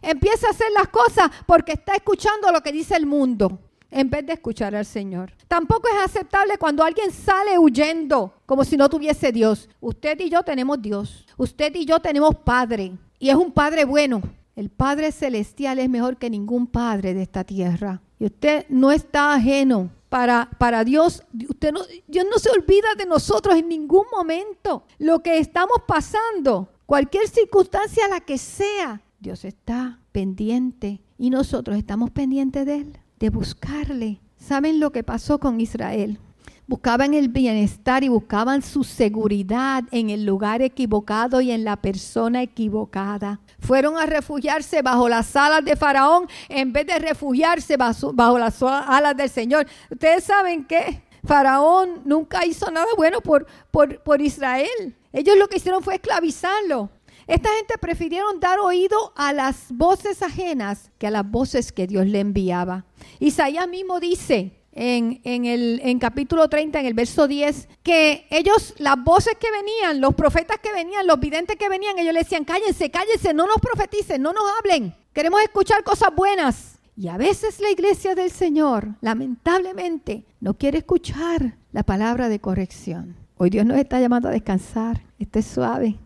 [0.00, 3.58] Empieza a hacer las cosas porque está escuchando lo que dice el mundo
[3.90, 5.32] en vez de escuchar al Señor.
[5.46, 9.68] Tampoco es aceptable cuando alguien sale huyendo como si no tuviese Dios.
[9.80, 11.26] Usted y yo tenemos Dios.
[11.36, 12.92] Usted y yo tenemos Padre.
[13.18, 14.22] Y es un Padre bueno.
[14.56, 18.02] El Padre Celestial es mejor que ningún Padre de esta tierra.
[18.18, 21.22] Y usted no está ajeno para, para Dios.
[21.48, 21.72] Usted
[22.06, 24.84] Dios no se olvida de nosotros en ningún momento.
[24.98, 32.10] Lo que estamos pasando, cualquier circunstancia la que sea, Dios está pendiente y nosotros estamos
[32.10, 34.20] pendientes de Él, de buscarle.
[34.36, 36.18] ¿Saben lo que pasó con Israel?
[36.66, 42.42] Buscaban el bienestar y buscaban su seguridad en el lugar equivocado y en la persona
[42.42, 43.40] equivocada.
[43.58, 49.16] Fueron a refugiarse bajo las alas de Faraón en vez de refugiarse bajo, las alas
[49.16, 49.66] del Señor.
[49.90, 54.94] Ustedes saben que Faraón nunca hizo nada bueno por, por, por Israel.
[55.10, 56.90] Ellos lo que hicieron fue esclavizarlo.
[57.28, 62.06] Esta gente prefirieron dar oído a las voces ajenas que a las voces que Dios
[62.06, 62.86] le enviaba.
[63.20, 68.96] Isaías mismo dice en, el en capítulo 30, en el verso 10, que ellos, las
[69.04, 72.90] voces que venían, los profetas que venían, los videntes que venían, ellos le decían, cállense,
[72.90, 76.78] cállense, no nos profeticen, no nos hablen, queremos escuchar cosas buenas.
[76.96, 83.16] Y a veces la iglesia del Señor, lamentablemente, no quiere escuchar la palabra de corrección.
[83.36, 85.02] Hoy Dios nos está llamando a descansar.
[85.18, 85.96] Esté suave.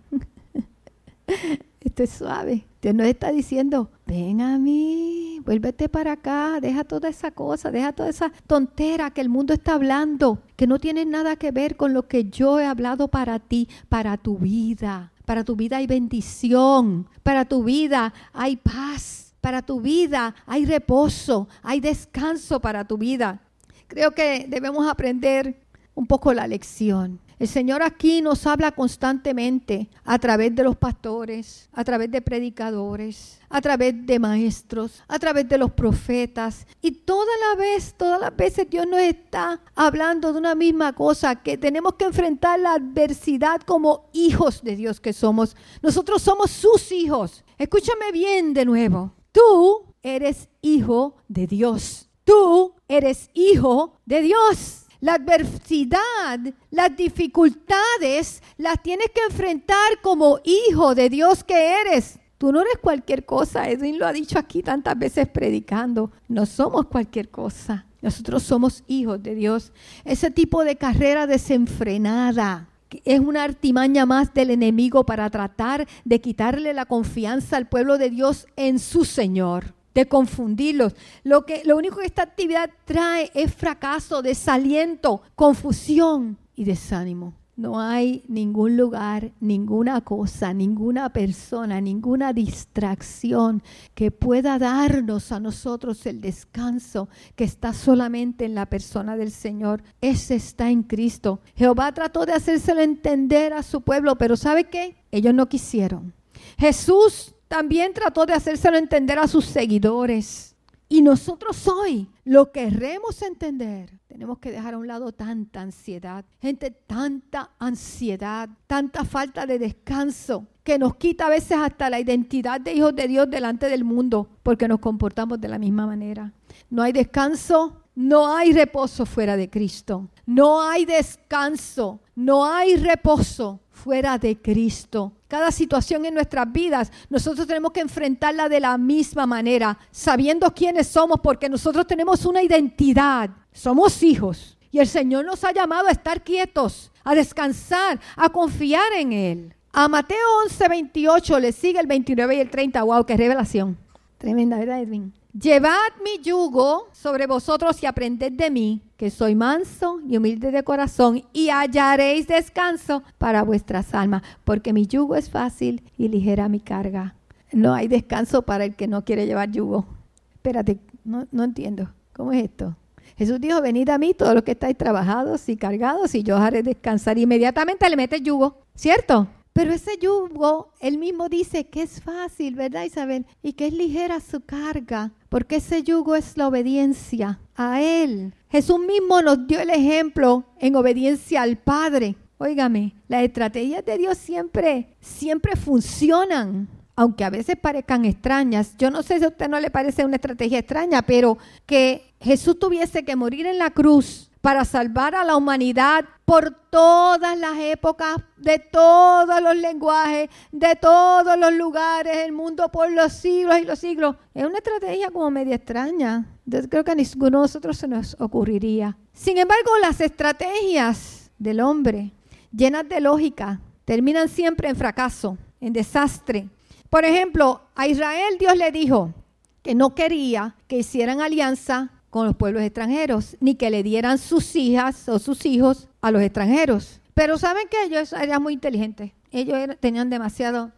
[1.81, 2.67] Esté suave.
[2.81, 7.93] Dios nos está diciendo, ven a mí, vuélvete para acá, deja toda esa cosa, deja
[7.93, 11.93] toda esa tontera que el mundo está hablando, que no tiene nada que ver con
[11.93, 15.13] lo que yo he hablado para ti, para tu vida.
[15.25, 21.49] Para tu vida hay bendición, para tu vida hay paz, para tu vida hay reposo,
[21.63, 23.41] hay descanso para tu vida.
[23.87, 25.63] Creo que debemos aprender
[25.95, 27.21] un poco la lección.
[27.43, 33.41] El Señor aquí nos habla constantemente a través de los pastores, a través de predicadores,
[33.49, 36.69] a través de maestros, a través de los profetas.
[36.81, 41.43] Y toda la vez, todas las veces Dios nos está hablando de una misma cosa,
[41.43, 45.57] que tenemos que enfrentar la adversidad como hijos de Dios que somos.
[45.83, 47.43] Nosotros somos sus hijos.
[47.59, 49.17] Escúchame bien de nuevo.
[49.33, 52.09] Tú eres hijo de Dios.
[52.23, 54.82] Tú eres hijo de Dios.
[55.03, 56.39] La adversidad,
[56.71, 62.21] las dificultades, las tienes que enfrentar como hijo de Dios que eres.
[62.39, 63.69] Tú no eres cualquier cosa.
[63.69, 66.13] Edwin lo ha dicho aquí tantas veces predicando.
[66.29, 67.85] No somos cualquier cosa.
[68.01, 69.73] Nosotros somos hijos de Dios.
[70.05, 72.69] Ese tipo de carrera desenfrenada
[73.05, 78.11] es una artimaña más del enemigo para tratar de quitarle la confianza al pueblo de
[78.11, 80.95] Dios en su Señor de confundirlos.
[81.25, 87.35] Lo, que, lo único que esta actividad trae es fracaso, desaliento, confusión y desánimo.
[87.55, 93.63] No hay ningún lugar, ninguna cosa, ninguna persona, ninguna distracción
[93.95, 99.83] que pueda darnos a nosotros el descanso que está solamente en la persona del Señor.
[100.01, 101.41] Ese está en Cristo.
[101.55, 104.97] Jehová trató de hacérselo entender a su pueblo, pero ¿sabe qué?
[105.11, 106.15] Ellos no quisieron.
[106.59, 110.57] Jesús también trató de hacérselo entender a sus seguidores.
[110.89, 114.01] Y nosotros hoy lo queremos entender.
[114.07, 116.25] Tenemos que dejar a un lado tanta ansiedad.
[116.41, 122.59] Gente, tanta ansiedad, tanta falta de descanso que nos quita a veces hasta la identidad
[122.59, 126.33] de hijos de Dios delante del mundo porque nos comportamos de la misma manera.
[126.71, 130.09] No hay descanso, no hay reposo fuera de Cristo.
[130.27, 135.13] No hay descanso, no hay reposo fuera de Cristo.
[135.27, 140.87] Cada situación en nuestras vidas, nosotros tenemos que enfrentarla de la misma manera, sabiendo quiénes
[140.87, 143.31] somos, porque nosotros tenemos una identidad.
[143.53, 144.57] Somos hijos.
[144.71, 149.55] Y el Señor nos ha llamado a estar quietos, a descansar, a confiar en Él.
[149.73, 152.83] A Mateo 11, 28 le sigue el 29 y el 30.
[152.83, 153.05] ¡Wow!
[153.05, 153.77] ¡Qué revelación!
[154.19, 155.13] Tremenda, ¿verdad, Edwin?
[155.33, 160.63] Llevad mi yugo sobre vosotros y aprended de mí, que soy manso y humilde de
[160.63, 166.61] corazón, y hallaréis descanso para vuestras almas, porque mi yugo es fácil y ligera mi
[166.61, 167.15] carga.
[167.51, 169.87] No hay descanso para el que no quiere llevar yugo.
[170.35, 171.89] Espérate, no, no entiendo.
[172.13, 172.77] ¿Cómo es esto?
[173.17, 176.43] Jesús dijo, venid a mí todos los que estáis trabajados y cargados, y yo os
[176.43, 177.17] haré descansar.
[177.17, 179.29] Inmediatamente le mete yugo, ¿cierto?
[179.53, 183.27] Pero ese yugo, él mismo dice que es fácil, ¿verdad Isabel?
[183.43, 188.35] Y que es ligera su carga, porque ese yugo es la obediencia a Él.
[188.51, 192.17] Jesús mismo nos dio el ejemplo en obediencia al Padre.
[192.39, 198.75] Óigame, las estrategias de Dios siempre, siempre funcionan, aunque a veces parezcan extrañas.
[198.79, 201.37] Yo no sé si a usted no le parece una estrategia extraña, pero
[201.67, 207.39] que Jesús tuviese que morir en la cruz para salvar a la humanidad por todas
[207.39, 213.59] las épocas, de todos los lenguajes, de todos los lugares, el mundo por los siglos
[213.59, 214.17] y los siglos.
[214.35, 216.27] Es una estrategia como media extraña.
[216.69, 218.99] Creo que a ninguno de nosotros se nos ocurriría.
[219.13, 222.13] Sin embargo, las estrategias del hombre,
[222.51, 226.49] llenas de lógica, terminan siempre en fracaso, en desastre.
[226.91, 229.15] Por ejemplo, a Israel Dios le dijo
[229.63, 234.55] que no quería que hicieran alianza con los pueblos extranjeros, ni que le dieran sus
[234.55, 237.01] hijas o sus hijos a los extranjeros.
[237.15, 239.13] Pero saben que ellos eran muy inteligentes.
[239.31, 240.73] Ellos tenían demasiado,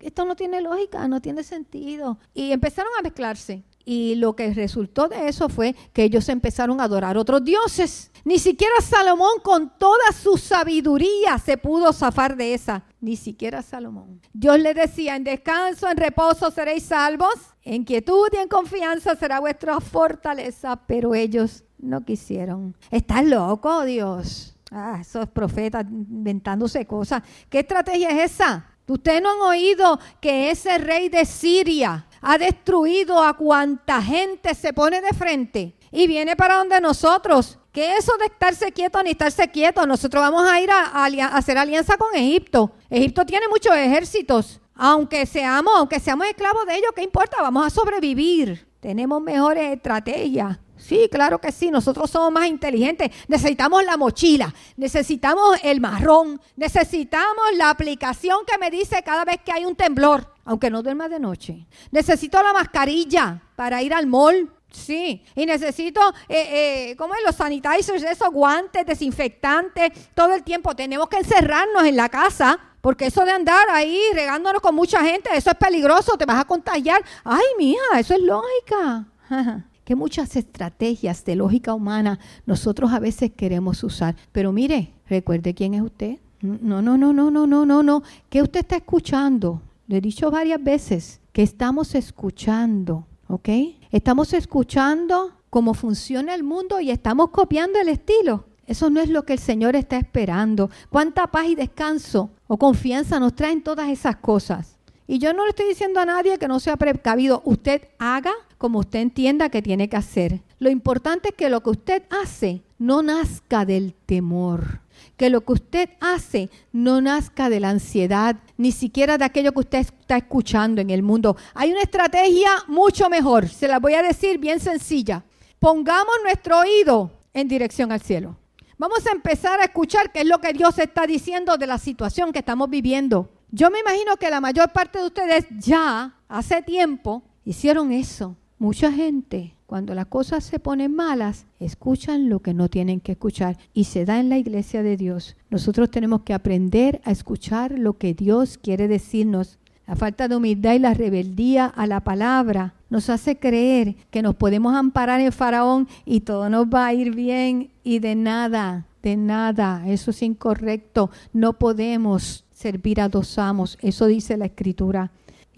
[0.00, 2.18] esto no tiene lógica, no tiene sentido.
[2.32, 3.64] Y empezaron a mezclarse.
[3.84, 8.10] Y lo que resultó de eso fue que ellos empezaron a adorar otros dioses.
[8.24, 12.84] Ni siquiera Salomón con toda su sabiduría se pudo zafar de esa.
[13.00, 14.20] Ni siquiera Salomón.
[14.32, 19.38] Dios le decía, en descanso, en reposo seréis salvos, en quietud y en confianza será
[19.38, 22.76] vuestra fortaleza, pero ellos no quisieron.
[22.90, 24.56] ¿Estás loco, Dios?
[24.70, 27.22] Ah, esos profetas inventándose cosas.
[27.48, 28.66] ¿Qué estrategia es esa?
[28.86, 34.72] Ustedes no han oído que ese rey de Siria ha destruido a cuanta gente se
[34.72, 39.48] pone de frente y viene para donde nosotros ¿Qué eso de estarse quieto ni estarse
[39.50, 39.86] quieto?
[39.86, 41.04] Nosotros vamos a ir a,
[41.36, 42.72] hacer alianza con Egipto.
[42.88, 44.60] Egipto tiene muchos ejércitos.
[44.74, 47.36] Aunque seamos, aunque seamos esclavos de ellos, ¿qué importa?
[47.40, 48.66] Vamos a sobrevivir.
[48.80, 50.58] Tenemos mejores estrategias.
[50.78, 53.10] Sí, claro que sí, nosotros somos más inteligentes.
[53.26, 59.52] Necesitamos la mochila, necesitamos el marrón, necesitamos la aplicación que me dice cada vez que
[59.52, 61.66] hay un temblor, aunque no duerma de noche.
[61.90, 64.52] Necesito la mascarilla para ir al mall.
[64.70, 67.20] Sí, y necesito, eh, eh, ¿cómo es?
[67.24, 70.76] Los sanitizers, esos guantes, desinfectantes, todo el tiempo.
[70.76, 75.30] Tenemos que encerrarnos en la casa porque eso de andar ahí regándonos con mucha gente,
[75.34, 77.02] eso es peligroso, te vas a contagiar.
[77.24, 79.06] Ay, mía, eso es lógica.
[79.84, 84.16] que muchas estrategias de lógica humana nosotros a veces queremos usar.
[84.32, 86.18] Pero mire, recuerde quién es usted.
[86.40, 88.02] No, no, no, no, no, no, no, no.
[88.28, 89.62] ¿Qué usted está escuchando?
[89.86, 93.48] Le he dicho varias veces que estamos escuchando, ¿ok?
[93.90, 98.44] Estamos escuchando cómo funciona el mundo y estamos copiando el estilo.
[98.66, 100.68] Eso no es lo que el Señor está esperando.
[100.90, 104.76] ¿Cuánta paz y descanso o confianza nos traen todas esas cosas?
[105.06, 107.40] Y yo no le estoy diciendo a nadie que no sea precavido.
[107.46, 110.42] Usted haga como usted entienda que tiene que hacer.
[110.58, 114.80] Lo importante es que lo que usted hace no nazca del temor.
[115.16, 119.60] Que lo que usted hace no nazca de la ansiedad, ni siquiera de aquello que
[119.60, 121.36] usted está escuchando en el mundo.
[121.54, 123.48] Hay una estrategia mucho mejor.
[123.48, 125.24] Se la voy a decir bien sencilla.
[125.58, 128.36] Pongamos nuestro oído en dirección al cielo.
[128.76, 132.32] Vamos a empezar a escuchar qué es lo que Dios está diciendo de la situación
[132.32, 133.28] que estamos viviendo.
[133.50, 138.36] Yo me imagino que la mayor parte de ustedes ya hace tiempo hicieron eso.
[138.58, 143.58] Mucha gente, cuando las cosas se ponen malas, escuchan lo que no tienen que escuchar
[143.74, 145.36] y se da en la iglesia de Dios.
[145.50, 149.58] Nosotros tenemos que aprender a escuchar lo que Dios quiere decirnos.
[149.86, 154.36] La falta de humildad y la rebeldía a la palabra nos hace creer que nos
[154.36, 159.18] podemos amparar en Faraón y todo nos va a ir bien y de nada, de
[159.18, 159.82] nada.
[159.86, 161.10] Eso es incorrecto.
[161.34, 163.76] No podemos servir a dos amos.
[163.82, 165.10] Eso dice la escritura.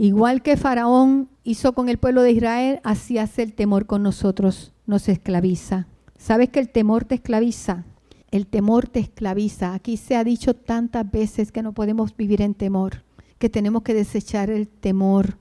[0.03, 4.73] Igual que Faraón hizo con el pueblo de Israel, así hace el temor con nosotros.
[4.87, 5.89] Nos esclaviza.
[6.17, 7.85] ¿Sabes que el temor te esclaviza?
[8.31, 9.75] El temor te esclaviza.
[9.75, 13.05] Aquí se ha dicho tantas veces que no podemos vivir en temor,
[13.39, 15.37] que tenemos que desechar el temor.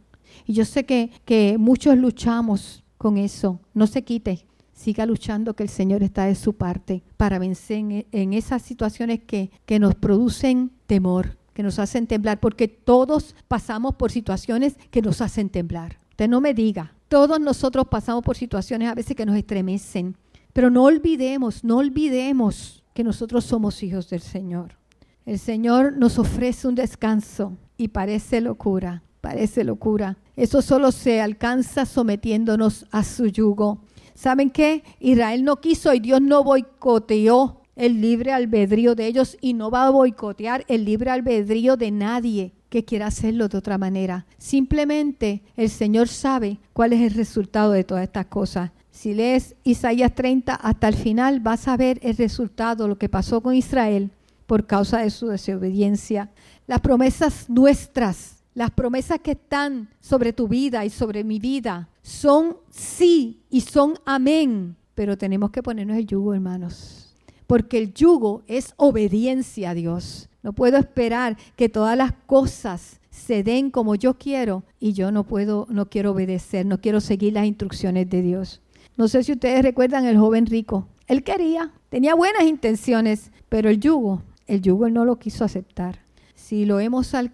[0.46, 3.62] Y yo sé que, que muchos luchamos con eso.
[3.74, 4.46] No se quite.
[4.74, 9.52] Siga luchando que el Señor está de su parte para vencer en, esas situaciones que,
[9.66, 15.20] que nos producen temor, que nos hacen temblar, porque todos pasamos por situaciones que nos
[15.20, 15.98] hacen temblar.
[16.12, 20.16] Usted no me diga, todos nosotros pasamos por situaciones a veces que nos estremecen,
[20.54, 24.78] pero no olvidemos, no olvidemos que nosotros somos hijos del Señor.
[25.26, 30.18] El Señor nos ofrece un descanso y parece locura, parece locura.
[30.38, 33.82] Eso solo se alcanza sometiéndonos a su yugo.
[34.14, 34.86] ¿Saben qué?
[35.02, 39.88] Israel no quiso y Dios no boicoteó el libre albedrío de ellos y no va
[39.88, 44.26] a boicotear el libre albedrío de nadie que quiera hacerlo de otra manera.
[44.38, 48.72] Simplemente el Señor sabe cuál es el resultado de todas estas cosas.
[48.92, 53.42] Si lees Isaías 30 hasta el final, vas a ver el resultado, lo que pasó
[53.42, 54.12] con Israel
[54.46, 56.30] por causa de su desobediencia.
[56.68, 62.58] Las promesas nuestras las promesas que están sobre tu vida y sobre mi vida son
[62.70, 67.09] sí y son amén, pero tenemos que ponernos el yugo, hermanos,
[67.50, 70.30] porque el yugo es obediencia a Dios.
[70.44, 75.24] No puedo esperar que todas las cosas se den como yo quiero y yo no
[75.24, 78.62] puedo, no quiero obedecer, no quiero seguir las instrucciones de Dios.
[78.98, 80.88] No sé si ustedes recuerdan el joven rico.
[81.08, 86.00] Él quería, tenía buenas intenciones, pero el yugo, el yugo él no lo quiso aceptar
[86.50, 86.68] si,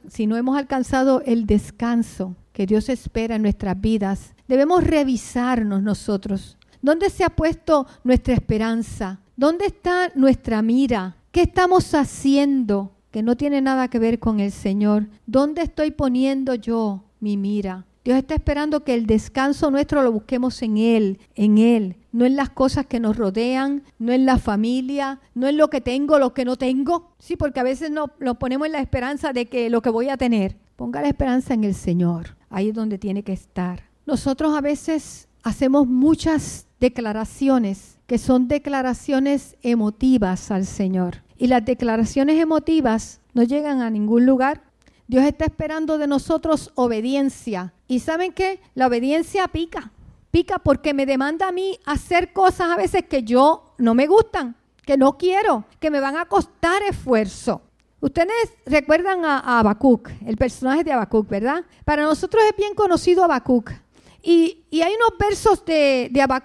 [0.09, 6.57] si no hemos alcanzado el descanso que Dios espera en nuestras vidas, debemos revisarnos nosotros.
[6.81, 9.19] ¿Dónde se ha puesto nuestra esperanza?
[9.37, 11.17] ¿Dónde está nuestra mira?
[11.33, 15.07] ¿Qué estamos haciendo que no tiene nada que ver con el Señor?
[15.25, 17.85] ¿Dónde estoy poniendo yo mi mira?
[18.05, 22.37] Dios está esperando que el descanso nuestro lo busquemos en Él, en Él, no en
[22.37, 26.33] las cosas que nos rodean, no en la familia, no en lo que tengo, lo
[26.33, 27.11] que no tengo.
[27.19, 30.15] Sí, porque a veces nos, ponemos en la esperanza de que lo que voy a
[30.15, 30.55] tener.
[30.77, 33.83] Ponga la esperanza en el Señor, ahí es donde tiene que estar.
[34.05, 41.23] Nosotros a veces hacemos muchas declaraciones que son declaraciones emotivas al Señor.
[41.37, 44.61] Y las declaraciones emotivas no llegan a ningún lugar
[45.07, 47.73] Dios está esperando de nosotros obediencia.
[47.87, 48.59] ¿Y saben qué?
[48.73, 49.91] La obediencia pica.
[50.31, 54.55] Pica porque me demanda a mí hacer cosas a veces que yo no me gustan,
[54.83, 57.61] que no quiero, que me van a costar esfuerzo.
[58.01, 61.63] Ustedes recuerdan a, Habacuc, el personaje de Habacuc, ¿verdad?
[61.85, 63.71] Para nosotros es bien conocido Habacuc.
[64.25, 66.41] Y, hay unos versos de, de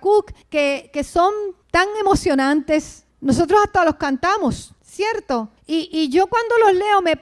[0.51, 1.33] que, que son
[1.71, 3.07] tan emocionantes.
[3.21, 4.75] Nosotros hasta los cantamos.
[4.83, 5.49] cierto.
[5.67, 7.17] Y, y, yo cuando los leo, me,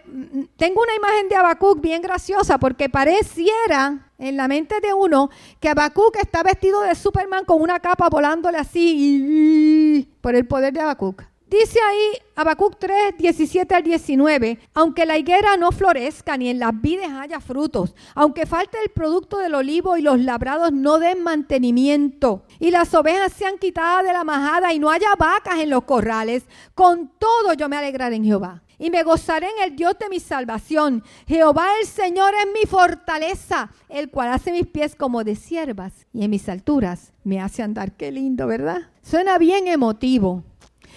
[0.56, 5.30] tengo una imagen de Habacuc bien graciosa porque pareciera en la mente de uno
[5.60, 10.80] que Habacuc está vestido de Superman con una capa volándole así por el poder de
[10.80, 11.22] Habacuc.
[11.50, 16.78] Dice ahí Habacuc 3, 17 al 19, aunque la higuera no florezca ni en las
[16.78, 22.42] vides haya frutos, aunque falte el producto del olivo y los labrados no den mantenimiento,
[22.60, 26.44] y las ovejas sean quitadas de la majada y no haya vacas en los corrales,
[26.74, 28.62] con todo yo me alegraré en Jehová.
[28.80, 31.02] Y me gozaré en el Dios de mi salvación.
[31.26, 36.22] Jehová el Señor es mi fortaleza, el cual hace mis pies como de siervas y
[36.22, 37.96] en mis alturas me hace andar.
[37.96, 38.82] Qué lindo, ¿verdad?
[39.02, 40.44] Suena bien emotivo.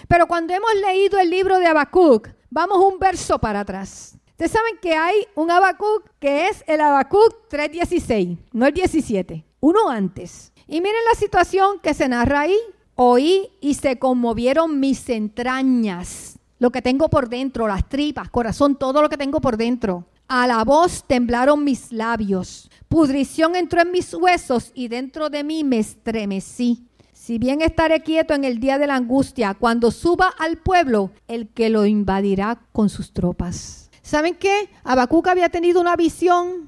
[0.07, 4.17] Pero cuando hemos leído el libro de Habacuc, vamos un verso para atrás.
[4.31, 9.89] Ustedes saben que hay un Habacuc que es el Habacuc 3.16, no el 17, uno
[9.89, 10.51] antes.
[10.67, 12.57] Y miren la situación que se narra ahí.
[12.95, 19.01] Oí y se conmovieron mis entrañas, lo que tengo por dentro, las tripas, corazón, todo
[19.01, 20.05] lo que tengo por dentro.
[20.27, 25.63] A la voz temblaron mis labios, pudrición entró en mis huesos y dentro de mí
[25.63, 26.87] me estremecí.
[27.31, 31.47] Si bien estaré quieto en el día de la angustia, cuando suba al pueblo, el
[31.47, 33.89] que lo invadirá con sus tropas.
[34.01, 34.69] ¿Saben qué?
[34.83, 36.67] Habacuc había tenido una visión.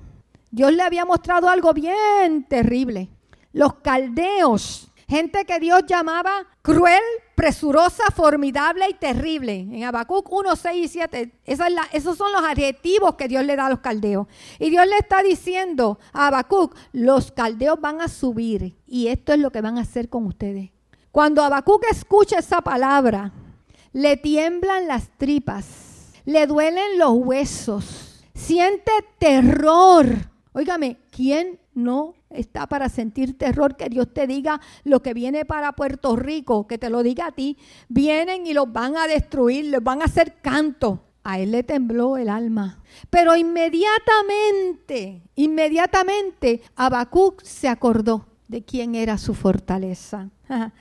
[0.51, 3.09] Dios le había mostrado algo bien terrible.
[3.51, 7.03] Los caldeos Gente que Dios llamaba cruel,
[7.35, 9.59] presurosa, formidable y terrible.
[9.59, 13.69] En Habacuc 1, 6 y 7, esos son los adjetivos que Dios le da a
[13.69, 14.25] los caldeos.
[14.57, 19.39] Y Dios le está diciendo a Habacuc, los caldeos van a subir y esto es
[19.39, 20.71] lo que van a hacer con ustedes.
[21.11, 23.31] Cuando Habacuc escucha esa palabra,
[23.91, 30.07] le tiemblan las tripas, le duelen los huesos, siente terror.
[30.53, 35.73] Óigame, ¿quién no está para sentir terror, que Dios te diga lo que viene para
[35.73, 37.57] Puerto Rico, que te lo diga a ti.
[37.87, 41.03] Vienen y los van a destruir, les van a hacer canto.
[41.23, 42.81] A él le tembló el alma.
[43.09, 50.29] Pero inmediatamente, inmediatamente, Habacuc se acordó de quién era su fortaleza.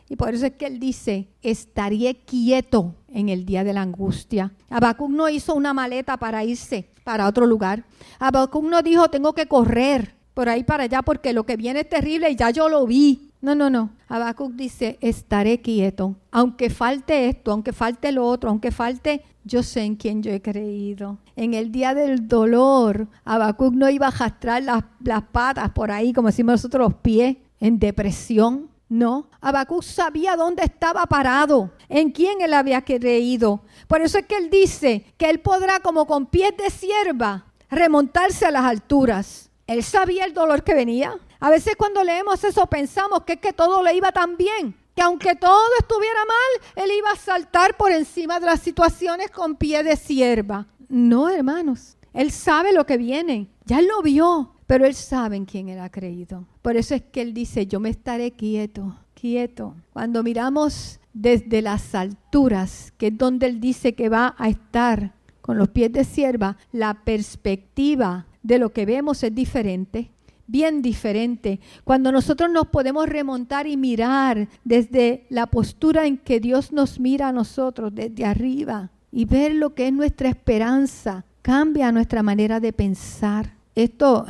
[0.09, 4.53] Y por eso es que él dice, estaría quieto en el día de la angustia.
[4.69, 7.85] Habacuc no hizo una maleta para irse para otro lugar.
[8.19, 11.89] Habacuc no dijo, tengo que correr por ahí para allá porque lo que viene es
[11.89, 13.33] terrible y ya yo lo vi.
[13.41, 13.91] No, no, no.
[14.09, 16.15] Habacuc dice, estaré quieto.
[16.31, 20.41] Aunque falte esto, aunque falte lo otro, aunque falte, yo sé en quién yo he
[20.41, 21.19] creído.
[21.35, 26.13] En el día del dolor, Habacuc no iba a arrastrar las, las patas por ahí,
[26.13, 28.69] como decimos nosotros, los pies, en depresión.
[28.89, 33.63] No, Habacuc sabía dónde estaba parado, en quién él había creído.
[33.89, 38.45] Por eso es que él dice que él podrá, como con pies de sierva, remontarse
[38.45, 39.51] a las alturas.
[39.73, 41.19] Él sabía el dolor que venía.
[41.41, 45.03] A veces cuando leemos eso pensamos que es que todo le iba tan bien, que
[45.03, 49.83] aunque todo estuviera mal, él iba a saltar por encima de las situaciones con pie
[49.83, 50.67] de sierva.
[50.89, 55.69] No, hermanos, él sabe lo que viene, ya lo vio, pero él sabe en quién
[55.69, 56.47] él ha creído.
[56.61, 59.75] Por eso es que él dice, yo me estaré quieto, quieto.
[59.93, 65.59] Cuando miramos desde las alturas, que es donde él dice que va a estar con
[65.59, 70.11] los pies de sierva, la perspectiva de lo que vemos es diferente,
[70.47, 71.61] bien diferente.
[71.85, 77.29] Cuando nosotros nos podemos remontar y mirar desde la postura en que Dios nos mira
[77.29, 82.73] a nosotros, desde arriba, y ver lo que es nuestra esperanza, cambia nuestra manera de
[82.73, 83.55] pensar.
[83.75, 84.27] Esto,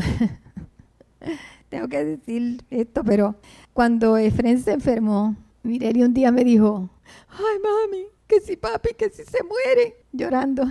[1.68, 3.36] tengo que decir esto, pero
[3.72, 6.90] cuando Efren se enfermó, Mireli un día me dijo,
[7.28, 10.64] ay mami, que si papi, que si se muere, llorando.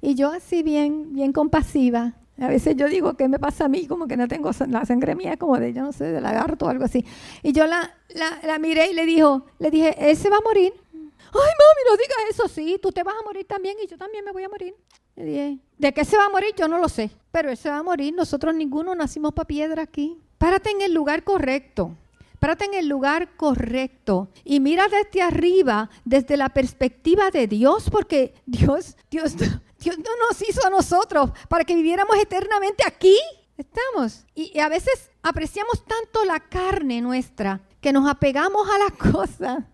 [0.00, 3.86] Y yo así bien, bien compasiva, a veces yo digo, ¿qué me pasa a mí?
[3.86, 6.68] Como que no tengo la sangre mía, como de, yo no sé, de lagarto o
[6.68, 7.04] algo así.
[7.42, 7.94] Y yo la,
[8.42, 10.72] la, miré y le, dijo, le dije, él se va a morir.
[10.92, 14.24] Ay, mami, no digas eso, sí, tú te vas a morir también y yo también
[14.24, 14.74] me voy a morir.
[15.16, 16.54] Le dije, ¿de qué se va a morir?
[16.56, 18.14] Yo no lo sé, pero él se va a morir.
[18.14, 20.18] Nosotros ninguno nacimos para piedra aquí.
[20.38, 21.96] Párate en el lugar correcto.
[22.42, 28.34] Párate en el lugar correcto y mira desde arriba, desde la perspectiva de Dios, porque
[28.46, 29.36] Dios, Dios,
[29.82, 33.16] Dios no nos hizo a nosotros para que viviéramos eternamente aquí.
[33.56, 34.24] Estamos.
[34.34, 39.64] Y, a veces apreciamos tanto la carne nuestra que nos apegamos a las cosas.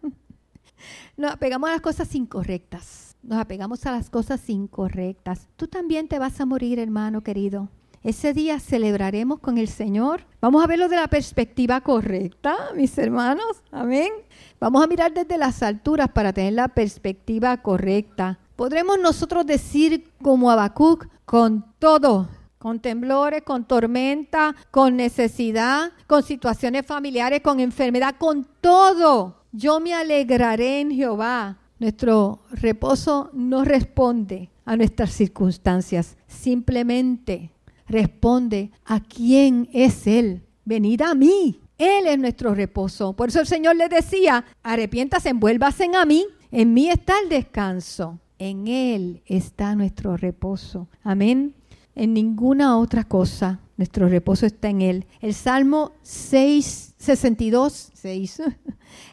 [1.16, 3.16] Nos apegamos a las cosas incorrectas.
[3.22, 5.48] Nos apegamos a las cosas incorrectas.
[5.56, 7.68] Tú también te vas a morir, hermano querido.
[8.02, 10.24] Ese día celebraremos con el Señor.
[10.40, 13.62] Vamos a verlo de la perspectiva correcta, mis hermanos.
[13.72, 14.12] Amén.
[14.60, 18.38] Vamos a mirar desde las alturas para tener la perspectiva correcta.
[18.58, 22.28] Podremos nosotros decir como Habacuc, con todo,
[22.58, 29.44] con temblores, con tormenta, con necesidad, con situaciones familiares, con enfermedad, con todo.
[29.52, 37.52] Yo me alegraré en Jehová, Nuestro reposo no responde a nuestras circunstancias, simplemente
[37.86, 40.42] responde a quién es Él.
[40.64, 41.60] Venid a mí.
[41.78, 43.12] Él es nuestro reposo.
[43.12, 46.26] Por eso el Señor le decía, arrepiéntase, envuélvase a mí.
[46.50, 48.18] En mí está el descanso.
[48.38, 50.88] En Él está nuestro reposo.
[51.02, 51.54] Amén.
[51.94, 53.60] En ninguna otra cosa.
[53.76, 55.06] Nuestro reposo está en Él.
[55.20, 58.42] El Salmo 6, 62, 6.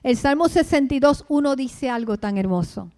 [0.03, 2.91] El Salmo 62, 1 dice algo tan hermoso.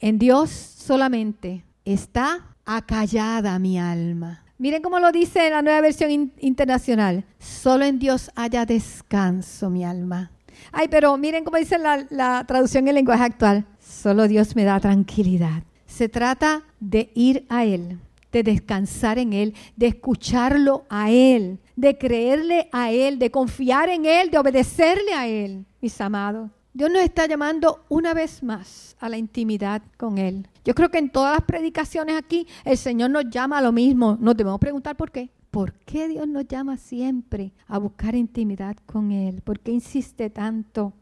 [0.00, 4.44] En Dios solamente está acallada mi alma.
[4.56, 7.24] Miren cómo lo dice la nueva versión internacional.
[7.38, 10.30] Solo en Dios haya descanso, mi alma.
[10.72, 13.66] Ay, pero miren cómo dice la, la traducción en lenguaje actual.
[13.80, 15.64] Solo Dios me da tranquilidad.
[15.94, 18.00] Se trata de ir a Él,
[18.32, 24.04] de descansar en Él, de escucharlo a Él, de creerle a Él, de confiar en
[24.04, 26.50] Él, de obedecerle a Él, mis amados.
[26.72, 30.48] Dios nos está llamando una vez más a la intimidad con Él.
[30.64, 34.18] Yo creo que en todas las predicaciones aquí el Señor nos llama a lo mismo.
[34.20, 35.30] Nos debemos preguntar por qué.
[35.52, 39.42] ¿Por qué Dios nos llama siempre a buscar intimidad con Él?
[39.42, 40.92] ¿Por qué insiste tanto?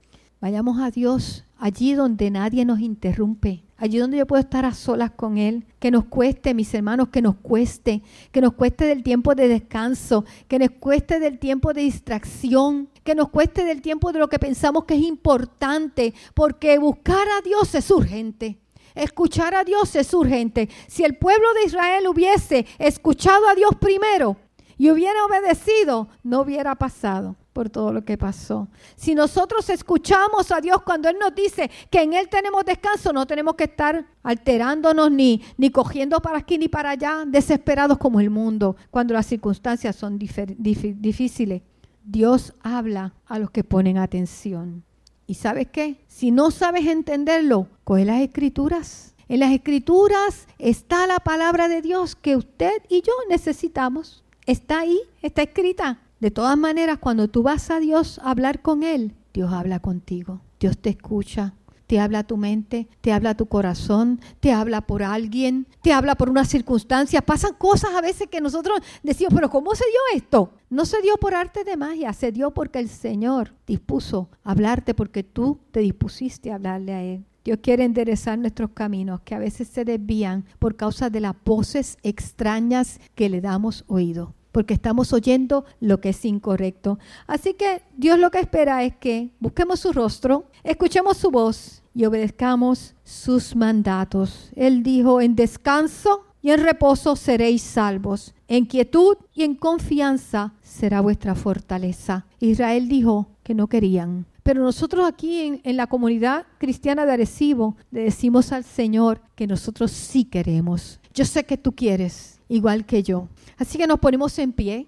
[0.43, 5.11] Vayamos a Dios allí donde nadie nos interrumpe, allí donde yo puedo estar a solas
[5.11, 9.35] con Él, que nos cueste, mis hermanos, que nos cueste, que nos cueste del tiempo
[9.35, 14.21] de descanso, que nos cueste del tiempo de distracción, que nos cueste del tiempo de
[14.21, 18.57] lo que pensamos que es importante, porque buscar a Dios es urgente.
[18.95, 20.69] Escuchar a Dios es urgente.
[20.87, 24.37] Si el pueblo de Israel hubiese escuchado a Dios primero
[24.79, 28.69] y hubiera obedecido, no hubiera pasado por todo lo que pasó.
[28.97, 33.27] Si nosotros escuchamos a Dios cuando Él nos dice que en Él tenemos descanso, no
[33.27, 38.31] tenemos que estar alterándonos ni, ni cogiendo para aquí ni para allá, desesperados como el
[38.31, 41.63] mundo, cuando las circunstancias son difíciles.
[42.05, 44.85] Dios habla a los que ponen atención.
[45.27, 46.05] ¿Y sabes qué?
[46.09, 49.15] Si no sabes entenderlo, coge las escrituras.
[49.29, 54.25] En las escrituras está la palabra de Dios que usted y yo necesitamos.
[54.47, 56.01] Está ahí, está escrita.
[56.23, 60.41] De todas maneras, cuando tú vas a Dios a hablar con Él, Dios habla contigo,
[60.61, 61.55] Dios te escucha,
[61.89, 66.31] te habla tu mente, te habla tu corazón, te habla por alguien, te habla por
[66.31, 67.23] una circunstancia.
[67.23, 70.53] Pasan cosas a veces que nosotros decimos, pero ¿cómo se dio esto?
[70.71, 75.25] No se dio por arte de magia, se dio porque el Señor dispuso hablarte porque
[75.25, 77.25] tú te dispusiste a hablarle a Él.
[77.45, 81.99] Dios quiere enderezar nuestros caminos que a veces se desvían por causa de las voces
[82.05, 86.99] extrañas que le damos oído porque estamos oyendo lo que es incorrecto.
[87.27, 92.05] Así que Dios lo que espera es que busquemos su rostro, escuchemos su voz y
[92.05, 94.51] obedezcamos sus mandatos.
[94.55, 98.35] Él dijo, en descanso y en reposo seréis salvos.
[98.49, 102.27] En quietud y en confianza será vuestra fortaleza.
[102.41, 104.27] Israel dijo que no querían.
[104.43, 109.93] Pero nosotros aquí en, la comunidad cristiana de Arecibo le decimos al Señor que nosotros
[109.93, 111.01] sí queremos.
[111.15, 113.29] Yo sé que tú quieres, igual que yo.
[113.57, 114.87] Así que nos ponemos en pie.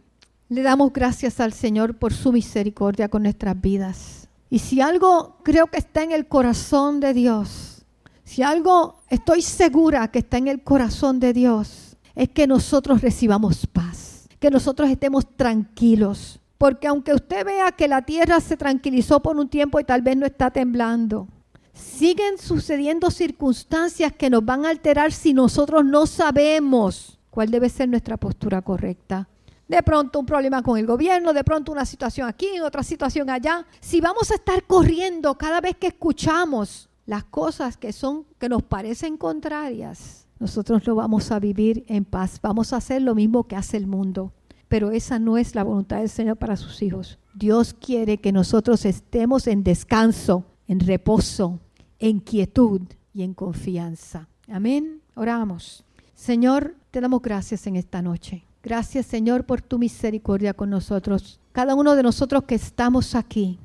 [0.48, 4.28] Le damos gracias al Señor por su misericordia con nuestras vidas.
[4.50, 7.84] Y si algo creo que está en el corazón de Dios,
[8.24, 13.66] si algo estoy segura que está en el corazón de Dios, es que nosotros recibamos
[13.66, 16.40] paz, que nosotros estemos tranquilos.
[16.58, 20.16] Porque aunque usted vea que la tierra se tranquilizó por un tiempo y tal vez
[20.16, 21.26] no está temblando,
[21.72, 27.88] siguen sucediendo circunstancias que nos van a alterar si nosotros no sabemos cuál debe ser
[27.88, 29.28] nuestra postura correcta.
[29.66, 33.66] De pronto un problema con el gobierno, de pronto una situación aquí, otra situación allá.
[33.80, 38.62] Si vamos a estar corriendo cada vez que escuchamos las cosas que son que nos
[38.62, 42.38] parecen contrarias, nosotros lo vamos a vivir en paz.
[42.40, 44.32] Vamos a hacer lo mismo que hace el mundo.
[44.68, 47.18] Pero esa no es la voluntad del Señor para sus hijos.
[47.34, 51.58] Dios quiere que nosotros estemos en descanso, en reposo,
[51.98, 52.82] en quietud
[53.12, 54.28] y en confianza.
[54.48, 55.02] Amén.
[55.16, 55.83] Oramos.
[56.14, 58.44] Señor, te damos gracias en esta noche.
[58.62, 61.40] Gracias Señor por tu misericordia con nosotros.
[61.52, 63.58] Cada uno de nosotros que estamos aquí,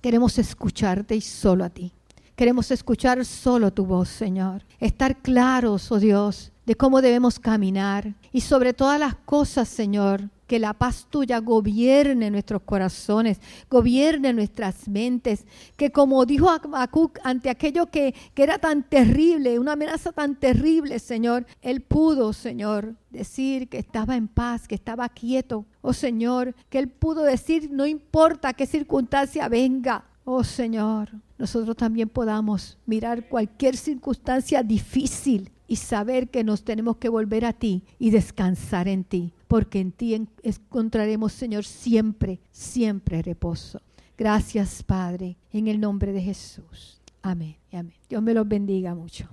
[0.00, 1.92] queremos escucharte y solo a ti.
[2.36, 4.62] Queremos escuchar solo tu voz, Señor.
[4.78, 8.14] Estar claros, oh Dios, de cómo debemos caminar.
[8.30, 14.88] Y sobre todas las cosas, Señor, que la paz tuya gobierne nuestros corazones, gobierne nuestras
[14.88, 15.44] mentes,
[15.76, 20.98] que como dijo Habacuc ante aquello que, que era tan terrible, una amenaza tan terrible,
[20.98, 26.78] Señor, él pudo, Señor, decir que estaba en paz, que estaba quieto, oh Señor, que
[26.78, 33.76] él pudo decir, no importa qué circunstancia venga, oh Señor, nosotros también podamos mirar cualquier
[33.76, 39.32] circunstancia difícil y saber que nos tenemos que volver a ti y descansar en ti,
[39.48, 43.80] porque en ti encontraremos, Señor, siempre, siempre reposo.
[44.16, 47.00] Gracias, Padre, en el nombre de Jesús.
[47.22, 47.56] Amén.
[47.72, 47.94] Amén.
[48.08, 49.28] Dios me los bendiga mucho.